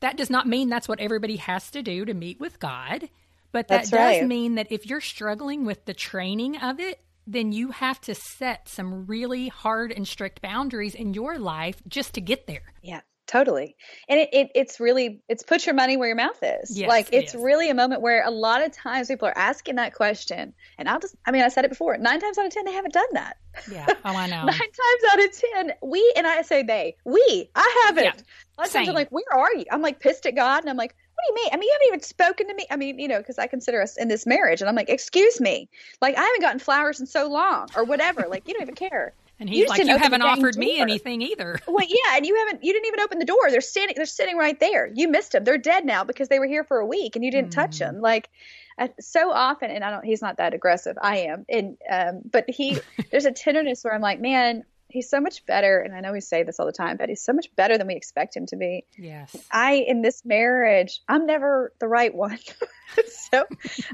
[0.00, 3.08] That does not mean that's what everybody has to do to meet with God,
[3.52, 4.26] but that that's does right.
[4.26, 8.68] mean that if you're struggling with the training of it, then you have to set
[8.68, 12.72] some really hard and strict boundaries in your life just to get there.
[12.82, 13.00] Yeah
[13.30, 13.76] totally.
[14.08, 16.76] And it, it, it's really it's put your money where your mouth is.
[16.76, 19.94] Yes, like it's really a moment where a lot of times people are asking that
[19.94, 22.64] question and i'll just i mean i said it before nine times out of ten
[22.64, 23.36] they haven't done that.
[23.70, 24.44] Yeah oh i know.
[24.44, 28.04] Nine times out of ten we and i say they we i haven't.
[28.04, 28.12] Yeah.
[28.12, 29.64] a lot of times i'm like where are you?
[29.70, 31.50] I'm like pissed at god and i'm like do you mean?
[31.52, 32.66] I mean, you haven't even spoken to me.
[32.70, 35.40] I mean, you know, because I consider us in this marriage, and I'm like, excuse
[35.40, 35.68] me,
[36.00, 38.26] like I haven't gotten flowers in so long, or whatever.
[38.28, 39.12] Like you don't even care.
[39.38, 40.60] And he's you like, you haven't offered door.
[40.60, 41.58] me anything either.
[41.66, 43.48] Well, yeah, and you haven't, you didn't even open the door.
[43.48, 44.90] They're standing, they're sitting right there.
[44.94, 45.44] You missed them.
[45.44, 47.54] They're dead now because they were here for a week and you didn't mm.
[47.54, 48.02] touch them.
[48.02, 48.28] Like
[49.00, 50.96] so often, and I don't, he's not that aggressive.
[51.00, 52.78] I am, and um, but he,
[53.10, 56.20] there's a tenderness where I'm like, man, he's so much better and i know we
[56.20, 58.56] say this all the time but he's so much better than we expect him to
[58.56, 58.84] be.
[58.96, 59.34] Yes.
[59.50, 62.38] I in this marriage i'm never the right one.
[63.30, 63.44] So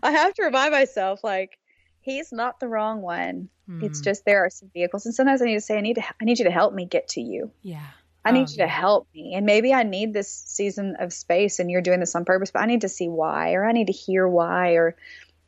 [0.02, 1.58] i have to remind myself like
[2.00, 3.50] he's not the wrong one.
[3.68, 3.82] Mm.
[3.82, 6.04] it's just there are some vehicles and sometimes i need to say i need to
[6.20, 7.50] i need you to help me get to you.
[7.62, 7.84] Yeah.
[8.26, 9.34] I need oh, you to help me.
[9.36, 12.60] And maybe I need this season of space and you're doing this on purpose, but
[12.60, 14.96] I need to see why, or I need to hear why, or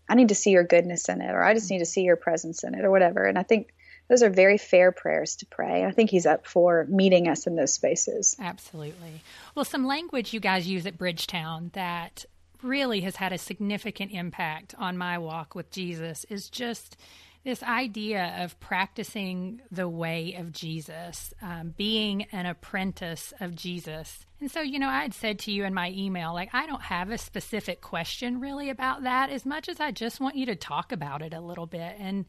[0.09, 2.15] I need to see your goodness in it, or I just need to see your
[2.15, 3.25] presence in it, or whatever.
[3.25, 3.75] And I think
[4.09, 5.85] those are very fair prayers to pray.
[5.85, 8.37] I think he's up for meeting us in those spaces.
[8.41, 9.23] Absolutely.
[9.55, 12.25] Well, some language you guys use at Bridgetown that
[12.63, 16.97] really has had a significant impact on my walk with Jesus is just
[17.45, 24.27] this idea of practicing the way of Jesus, um, being an apprentice of Jesus.
[24.41, 26.83] And so, you know, I had said to you in my email, like, I don't
[26.83, 30.57] have a specific question really about that as much as I just want you to
[30.57, 31.95] talk about it a little bit.
[31.99, 32.27] And,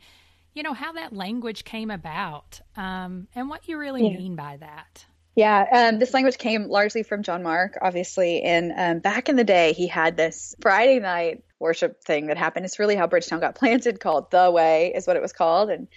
[0.54, 4.18] you know, how that language came about um, and what you really yeah.
[4.18, 5.06] mean by that.
[5.36, 8.42] Yeah, um, this language came largely from John Mark, obviously.
[8.42, 12.66] And um, back in the day, he had this Friday night worship thing that happened.
[12.66, 15.70] It's really how Bridgetown got planted, called The Way, is what it was called.
[15.70, 15.88] And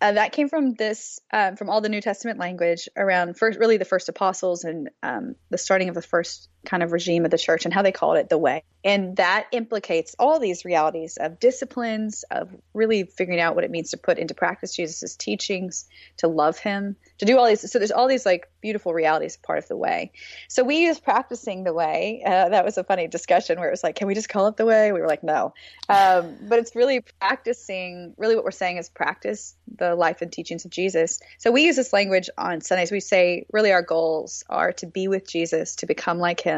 [0.00, 3.76] uh, that came from this, um, from all the New Testament language around first, really
[3.76, 7.38] the first apostles and um, the starting of the first kind of regime of the
[7.38, 8.62] church and how they called it the way.
[8.84, 13.90] And that implicates all these realities of disciplines, of really figuring out what it means
[13.90, 15.86] to put into practice Jesus' teachings,
[16.18, 17.70] to love him, to do all these.
[17.70, 20.10] So there's all these like beautiful realities part of the way.
[20.48, 22.22] So we use practicing the way.
[22.26, 24.56] Uh, that was a funny discussion where it was like, can we just call it
[24.56, 24.90] the way?
[24.90, 25.54] We were like, no.
[25.88, 30.64] Um, but it's really practicing, really what we're saying is practice the life and teachings
[30.64, 31.20] of Jesus.
[31.38, 32.90] So we use this language on Sundays.
[32.90, 36.51] We say really our goals are to be with Jesus, to become like him,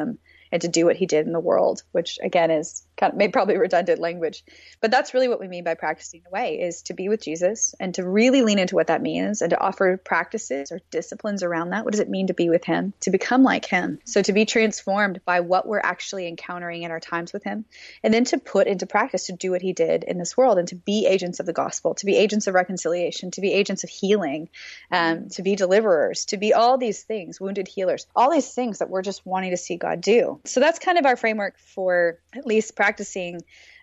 [0.53, 3.33] and to do what he did in the world, which again is kind of maybe
[3.33, 4.45] probably redundant language.
[4.81, 7.75] But that's really what we mean by practicing the way is to be with Jesus
[7.81, 11.71] and to really lean into what that means and to offer practices or disciplines around
[11.71, 11.85] that.
[11.85, 12.93] What does it mean to be with him?
[13.01, 13.99] To become like him.
[14.05, 17.65] So to be transformed by what we're actually encountering in our times with him.
[18.03, 20.69] And then to put into practice to do what he did in this world and
[20.69, 23.91] to be agents of the gospel, to be agents of reconciliation, to be agents of
[23.91, 24.49] healing,
[24.91, 28.91] um, to be deliverers, to be all these things, wounded healers, all these things that
[28.91, 30.41] we're just wanting to see God do.
[30.45, 33.41] So that's kind of our framework for at least practicing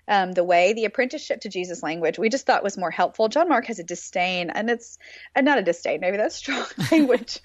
[0.08, 3.30] um, the way the apprenticeship to Jesus language we just thought was more helpful.
[3.30, 5.00] John Mark has a disdain, and it's
[5.36, 7.40] and not a disdain, maybe that's strong language.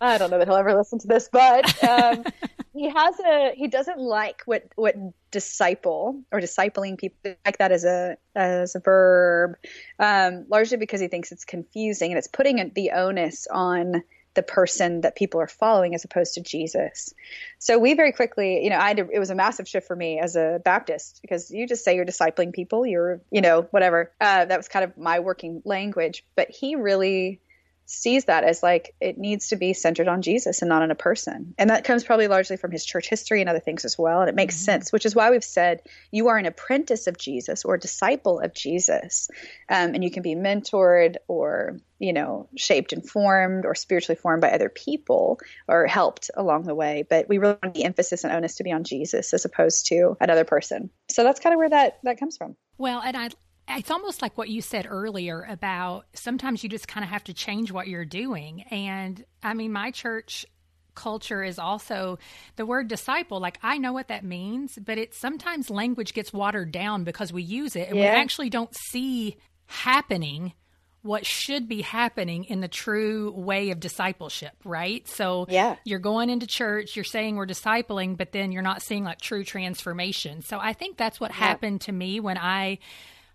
[0.00, 2.24] I don't know that he'll ever listen to this, but um,
[2.72, 4.96] he has a he doesn't like what what
[5.30, 9.56] disciple or discipling people like that as a as a verb,
[9.98, 14.02] um, largely because he thinks it's confusing and it's putting the onus on
[14.34, 17.12] the person that people are following as opposed to Jesus.
[17.58, 20.36] So we very quickly, you know, I it was a massive shift for me as
[20.36, 24.12] a Baptist because you just say you're discipling people, you're, you know, whatever.
[24.20, 26.24] Uh, that was kind of my working language.
[26.34, 27.40] But he really
[27.84, 30.96] sees that as like it needs to be centered on Jesus and not on a
[30.96, 31.54] person.
[31.58, 34.20] And that comes probably largely from his church history and other things as well.
[34.20, 34.64] And it makes mm-hmm.
[34.64, 38.54] sense, which is why we've said you are an apprentice of Jesus or disciple of
[38.54, 39.28] Jesus.
[39.68, 44.42] Um, and you can be mentored or, you know, shaped and formed or spiritually formed
[44.42, 47.04] by other people or helped along the way.
[47.08, 50.16] But we really want the emphasis and onus to be on Jesus as opposed to
[50.20, 50.90] another person.
[51.10, 52.56] So that's kind of where that, that comes from.
[52.78, 53.28] Well, and I
[53.68, 57.34] it's almost like what you said earlier about sometimes you just kind of have to
[57.34, 58.62] change what you're doing.
[58.70, 60.46] And I mean, my church
[60.94, 62.18] culture is also
[62.56, 66.70] the word disciple like i know what that means but it sometimes language gets watered
[66.70, 68.12] down because we use it and yeah.
[68.12, 69.34] we actually don't see
[69.64, 70.52] happening
[71.02, 75.06] what should be happening in the true way of discipleship, right?
[75.08, 75.76] So yeah.
[75.84, 79.42] you're going into church, you're saying we're discipling, but then you're not seeing like true
[79.42, 80.42] transformation.
[80.42, 81.38] So I think that's what yeah.
[81.38, 82.78] happened to me when I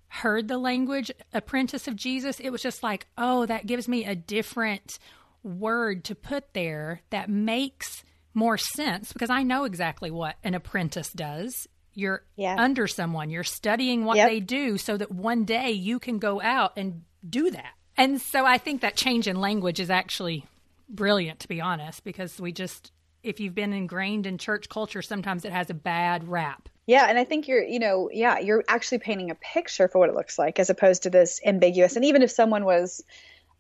[0.10, 4.16] heard the language apprentice of Jesus, it was just like, oh, that gives me a
[4.16, 5.00] different
[5.44, 8.04] word to put there that makes
[8.34, 11.68] more sense because I know exactly what an apprentice does.
[11.94, 12.56] You're yeah.
[12.60, 14.30] under someone, you're studying what yep.
[14.30, 17.74] they do so that one day you can go out and do that.
[17.98, 20.46] And so I think that change in language is actually
[20.88, 22.92] brilliant, to be honest, because we just,
[23.24, 26.70] if you've been ingrained in church culture, sometimes it has a bad rap.
[26.88, 30.08] Yeah, and I think you're, you know, yeah, you're actually painting a picture for what
[30.10, 31.98] it looks like as opposed to this ambiguous.
[31.98, 33.04] And even if someone was,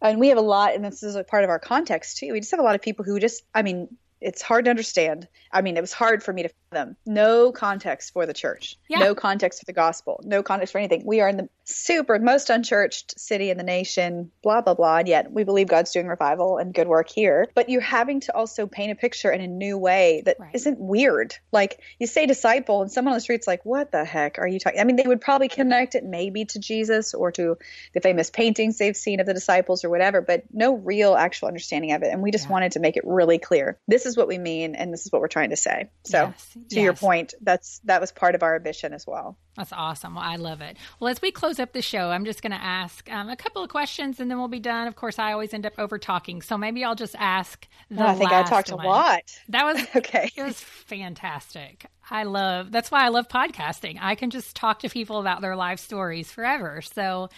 [0.01, 2.39] and we have a lot, and this is a part of our context too, we
[2.39, 5.27] just have a lot of people who just, I mean, it's hard to understand.
[5.51, 6.95] I mean, it was hard for me to them.
[7.05, 8.77] No context for the church.
[8.89, 8.99] Yeah.
[8.99, 10.19] No context for the gospel.
[10.23, 11.03] No context for anything.
[11.05, 14.97] We are in the super most unchurched city in the nation, blah, blah, blah.
[14.97, 17.47] And yet we believe God's doing revival and good work here.
[17.55, 20.65] But you're having to also paint a picture in a new way that right.
[20.65, 21.35] not weird.
[21.51, 24.59] Like you say disciple and someone on the street's like, what the heck are you
[24.59, 24.79] talking?
[24.79, 27.57] I mean, they would probably connect it maybe to Jesus or to
[27.93, 31.93] the famous paintings they've seen of the disciples or whatever, but no real actual understanding
[31.93, 32.11] of it.
[32.11, 32.51] And we just yeah.
[32.51, 33.77] wanted to make it really clear.
[33.87, 35.89] This is what we mean and this is what we're trying to say.
[36.03, 36.83] So yes to yes.
[36.83, 39.37] your point, that's that was part of our ambition as well.
[39.55, 40.15] That's awesome.
[40.15, 40.77] Well, I love it.
[40.99, 43.63] Well, as we close up the show, I'm just going to ask um, a couple
[43.63, 44.87] of questions, and then we'll be done.
[44.87, 47.67] Of course, I always end up over talking, so maybe I'll just ask.
[47.89, 48.85] The I think I talked one.
[48.85, 49.23] a lot.
[49.49, 50.29] That was okay.
[50.35, 51.87] It was fantastic.
[52.09, 52.71] I love.
[52.71, 53.97] That's why I love podcasting.
[53.99, 56.81] I can just talk to people about their life stories forever.
[56.81, 57.29] So,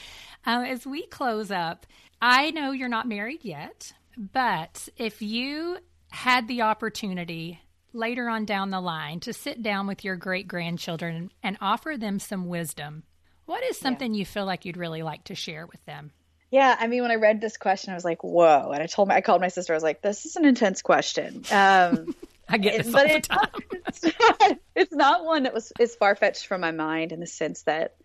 [0.46, 1.86] um, as we close up,
[2.22, 5.78] I know you're not married yet, but if you
[6.10, 7.62] had the opportunity
[7.94, 12.20] later on down the line to sit down with your great grandchildren and offer them
[12.20, 13.04] some wisdom,
[13.46, 14.20] what is something yeah.
[14.20, 16.12] you feel like you'd really like to share with them?
[16.52, 19.08] Yeah, I mean, when I read this question, I was like, "Whoa!" And I told
[19.08, 19.74] my, I called my sister.
[19.74, 22.16] I was like, "This is an intense question." Um,
[22.50, 23.50] I get this but all the time.
[23.88, 27.28] It's not, it's not one that was is far fetched from my mind in the
[27.28, 27.96] sense that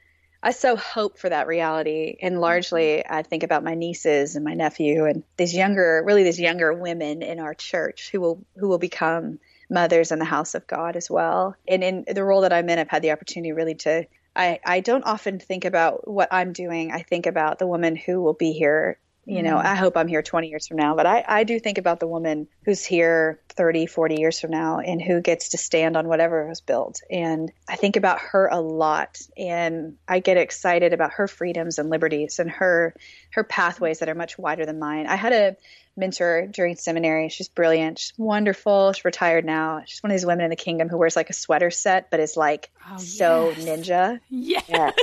[0.45, 2.17] I so hope for that reality.
[2.21, 2.43] And mm-hmm.
[2.43, 6.73] largely, I think about my nieces and my nephew and these younger, really these younger
[6.75, 9.41] women in our church who will who will become
[9.71, 11.57] mothers in the house of God as well.
[11.67, 14.05] And in the role that I'm in, I've had the opportunity really to.
[14.37, 16.93] I, I don't often think about what I'm doing.
[16.93, 19.67] I think about the woman who will be here You know, mm-hmm.
[19.67, 22.07] I hope I'm here 20 years from now, but I, I do think about the
[22.07, 26.47] woman who's here 30, 40 years from now and who gets to stand on whatever
[26.47, 27.01] was built.
[27.11, 31.89] And I think about her a lot and I get excited about her freedoms and
[31.89, 32.95] liberties and her
[33.31, 35.07] her pathways that are much wider than mine.
[35.07, 35.57] I had a
[35.97, 37.29] mentor during seminary.
[37.29, 37.99] She's brilliant.
[37.99, 38.93] She's wonderful.
[38.93, 39.83] She's retired now.
[39.87, 42.21] She's one of these women in the kingdom who wears like a sweater set, but
[42.21, 43.65] is like oh, so yes.
[43.65, 44.21] ninja.
[44.29, 44.65] Yes.
[44.69, 44.97] yes.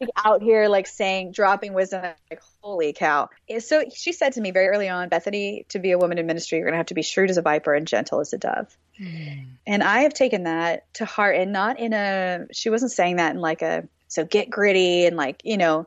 [0.00, 3.28] Like out here, like saying, dropping wisdom, like, holy cow.
[3.60, 6.58] So she said to me very early on, Bethany, to be a woman in ministry,
[6.58, 8.76] you're going to have to be shrewd as a viper and gentle as a dove.
[9.00, 9.46] Mm.
[9.66, 13.34] And I have taken that to heart and not in a, she wasn't saying that
[13.34, 15.86] in like a, so get gritty and like, you know,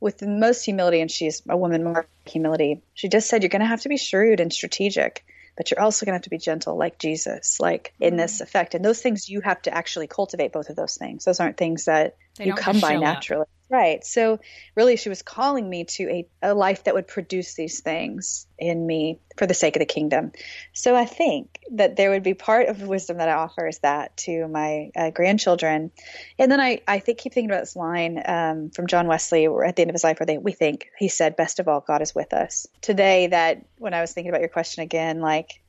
[0.00, 2.80] with the most humility, and she's a woman more humility.
[2.94, 5.24] She just said, You're going to have to be shrewd and strategic,
[5.60, 8.40] but you're also going to have to be gentle, like Jesus, like in this mm.
[8.40, 8.74] effect.
[8.74, 11.26] And those things you have to actually cultivate both of those things.
[11.26, 13.42] Those aren't things that they you come by naturally.
[13.42, 13.48] Up.
[13.70, 14.04] Right.
[14.04, 14.40] So
[14.74, 18.84] really, she was calling me to a, a life that would produce these things in
[18.84, 20.32] me for the sake of the kingdom.
[20.72, 24.16] So I think that there would be part of wisdom that I offer is that
[24.18, 25.92] to my uh, grandchildren.
[26.36, 29.76] And then I, I think keep thinking about this line um, from John Wesley at
[29.76, 32.02] the end of his life where they, we think, he said, best of all, God
[32.02, 32.66] is with us.
[32.80, 35.62] Today, that when I was thinking about your question again, like,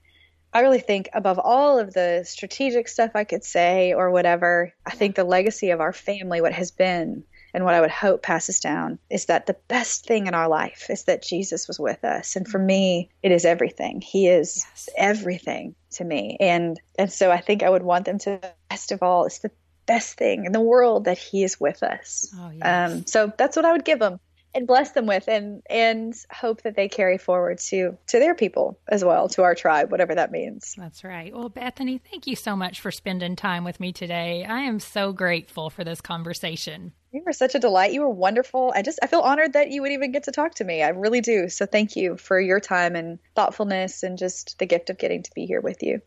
[0.52, 4.92] I really think above all of the strategic stuff I could say or whatever, I
[4.92, 7.24] think the legacy of our family, what has been
[7.54, 10.88] and what I would hope passes down is that the best thing in our life
[10.90, 12.36] is that Jesus was with us.
[12.36, 14.02] And for me, it is everything.
[14.02, 14.90] He is yes.
[14.98, 16.38] everything to me.
[16.40, 18.40] And and so I think I would want them to
[18.70, 19.52] best of all, it's the
[19.86, 22.34] best thing in the world that he is with us.
[22.38, 22.92] Oh, yes.
[22.92, 24.20] um, so that's what I would give them
[24.54, 28.80] and bless them with and and hope that they carry forward to to their people
[28.90, 32.56] as well to our tribe whatever that means that's right well bethany thank you so
[32.56, 37.22] much for spending time with me today i am so grateful for this conversation you
[37.26, 39.92] were such a delight you were wonderful i just i feel honored that you would
[39.92, 42.96] even get to talk to me i really do so thank you for your time
[42.96, 46.02] and thoughtfulness and just the gift of getting to be here with you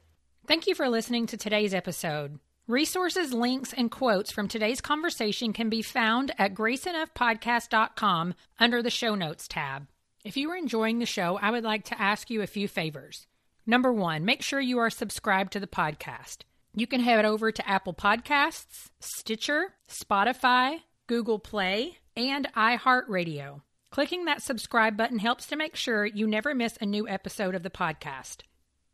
[0.47, 5.69] thank you for listening to today's episode Resources, links, and quotes from today's conversation can
[5.69, 9.87] be found at graceenoughpodcast.com under the Show Notes tab.
[10.25, 13.27] If you are enjoying the show, I would like to ask you a few favors.
[13.67, 16.39] Number one, make sure you are subscribed to the podcast.
[16.75, 23.61] You can head over to Apple Podcasts, Stitcher, Spotify, Google Play, and iHeartRadio.
[23.91, 27.63] Clicking that subscribe button helps to make sure you never miss a new episode of
[27.63, 28.39] the podcast.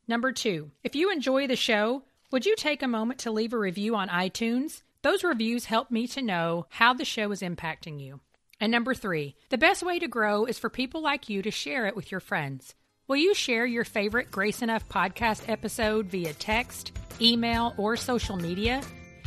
[0.06, 3.58] Number two, if you enjoy the show, would you take a moment to leave a
[3.58, 4.82] review on iTunes?
[5.02, 8.20] Those reviews help me to know how the show is impacting you.
[8.60, 11.86] And number three, the best way to grow is for people like you to share
[11.86, 12.74] it with your friends.
[13.08, 18.82] Will you share your favorite Grace Enough podcast episode via text, email, or social media?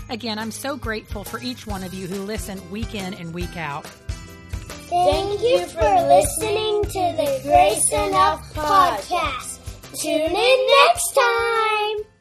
[0.10, 3.58] Again, I'm so grateful for each one of you who listen week in and week
[3.58, 3.86] out.
[4.90, 9.60] Thank you for listening to the Grace Enough podcast.
[10.00, 12.13] Tune in next time.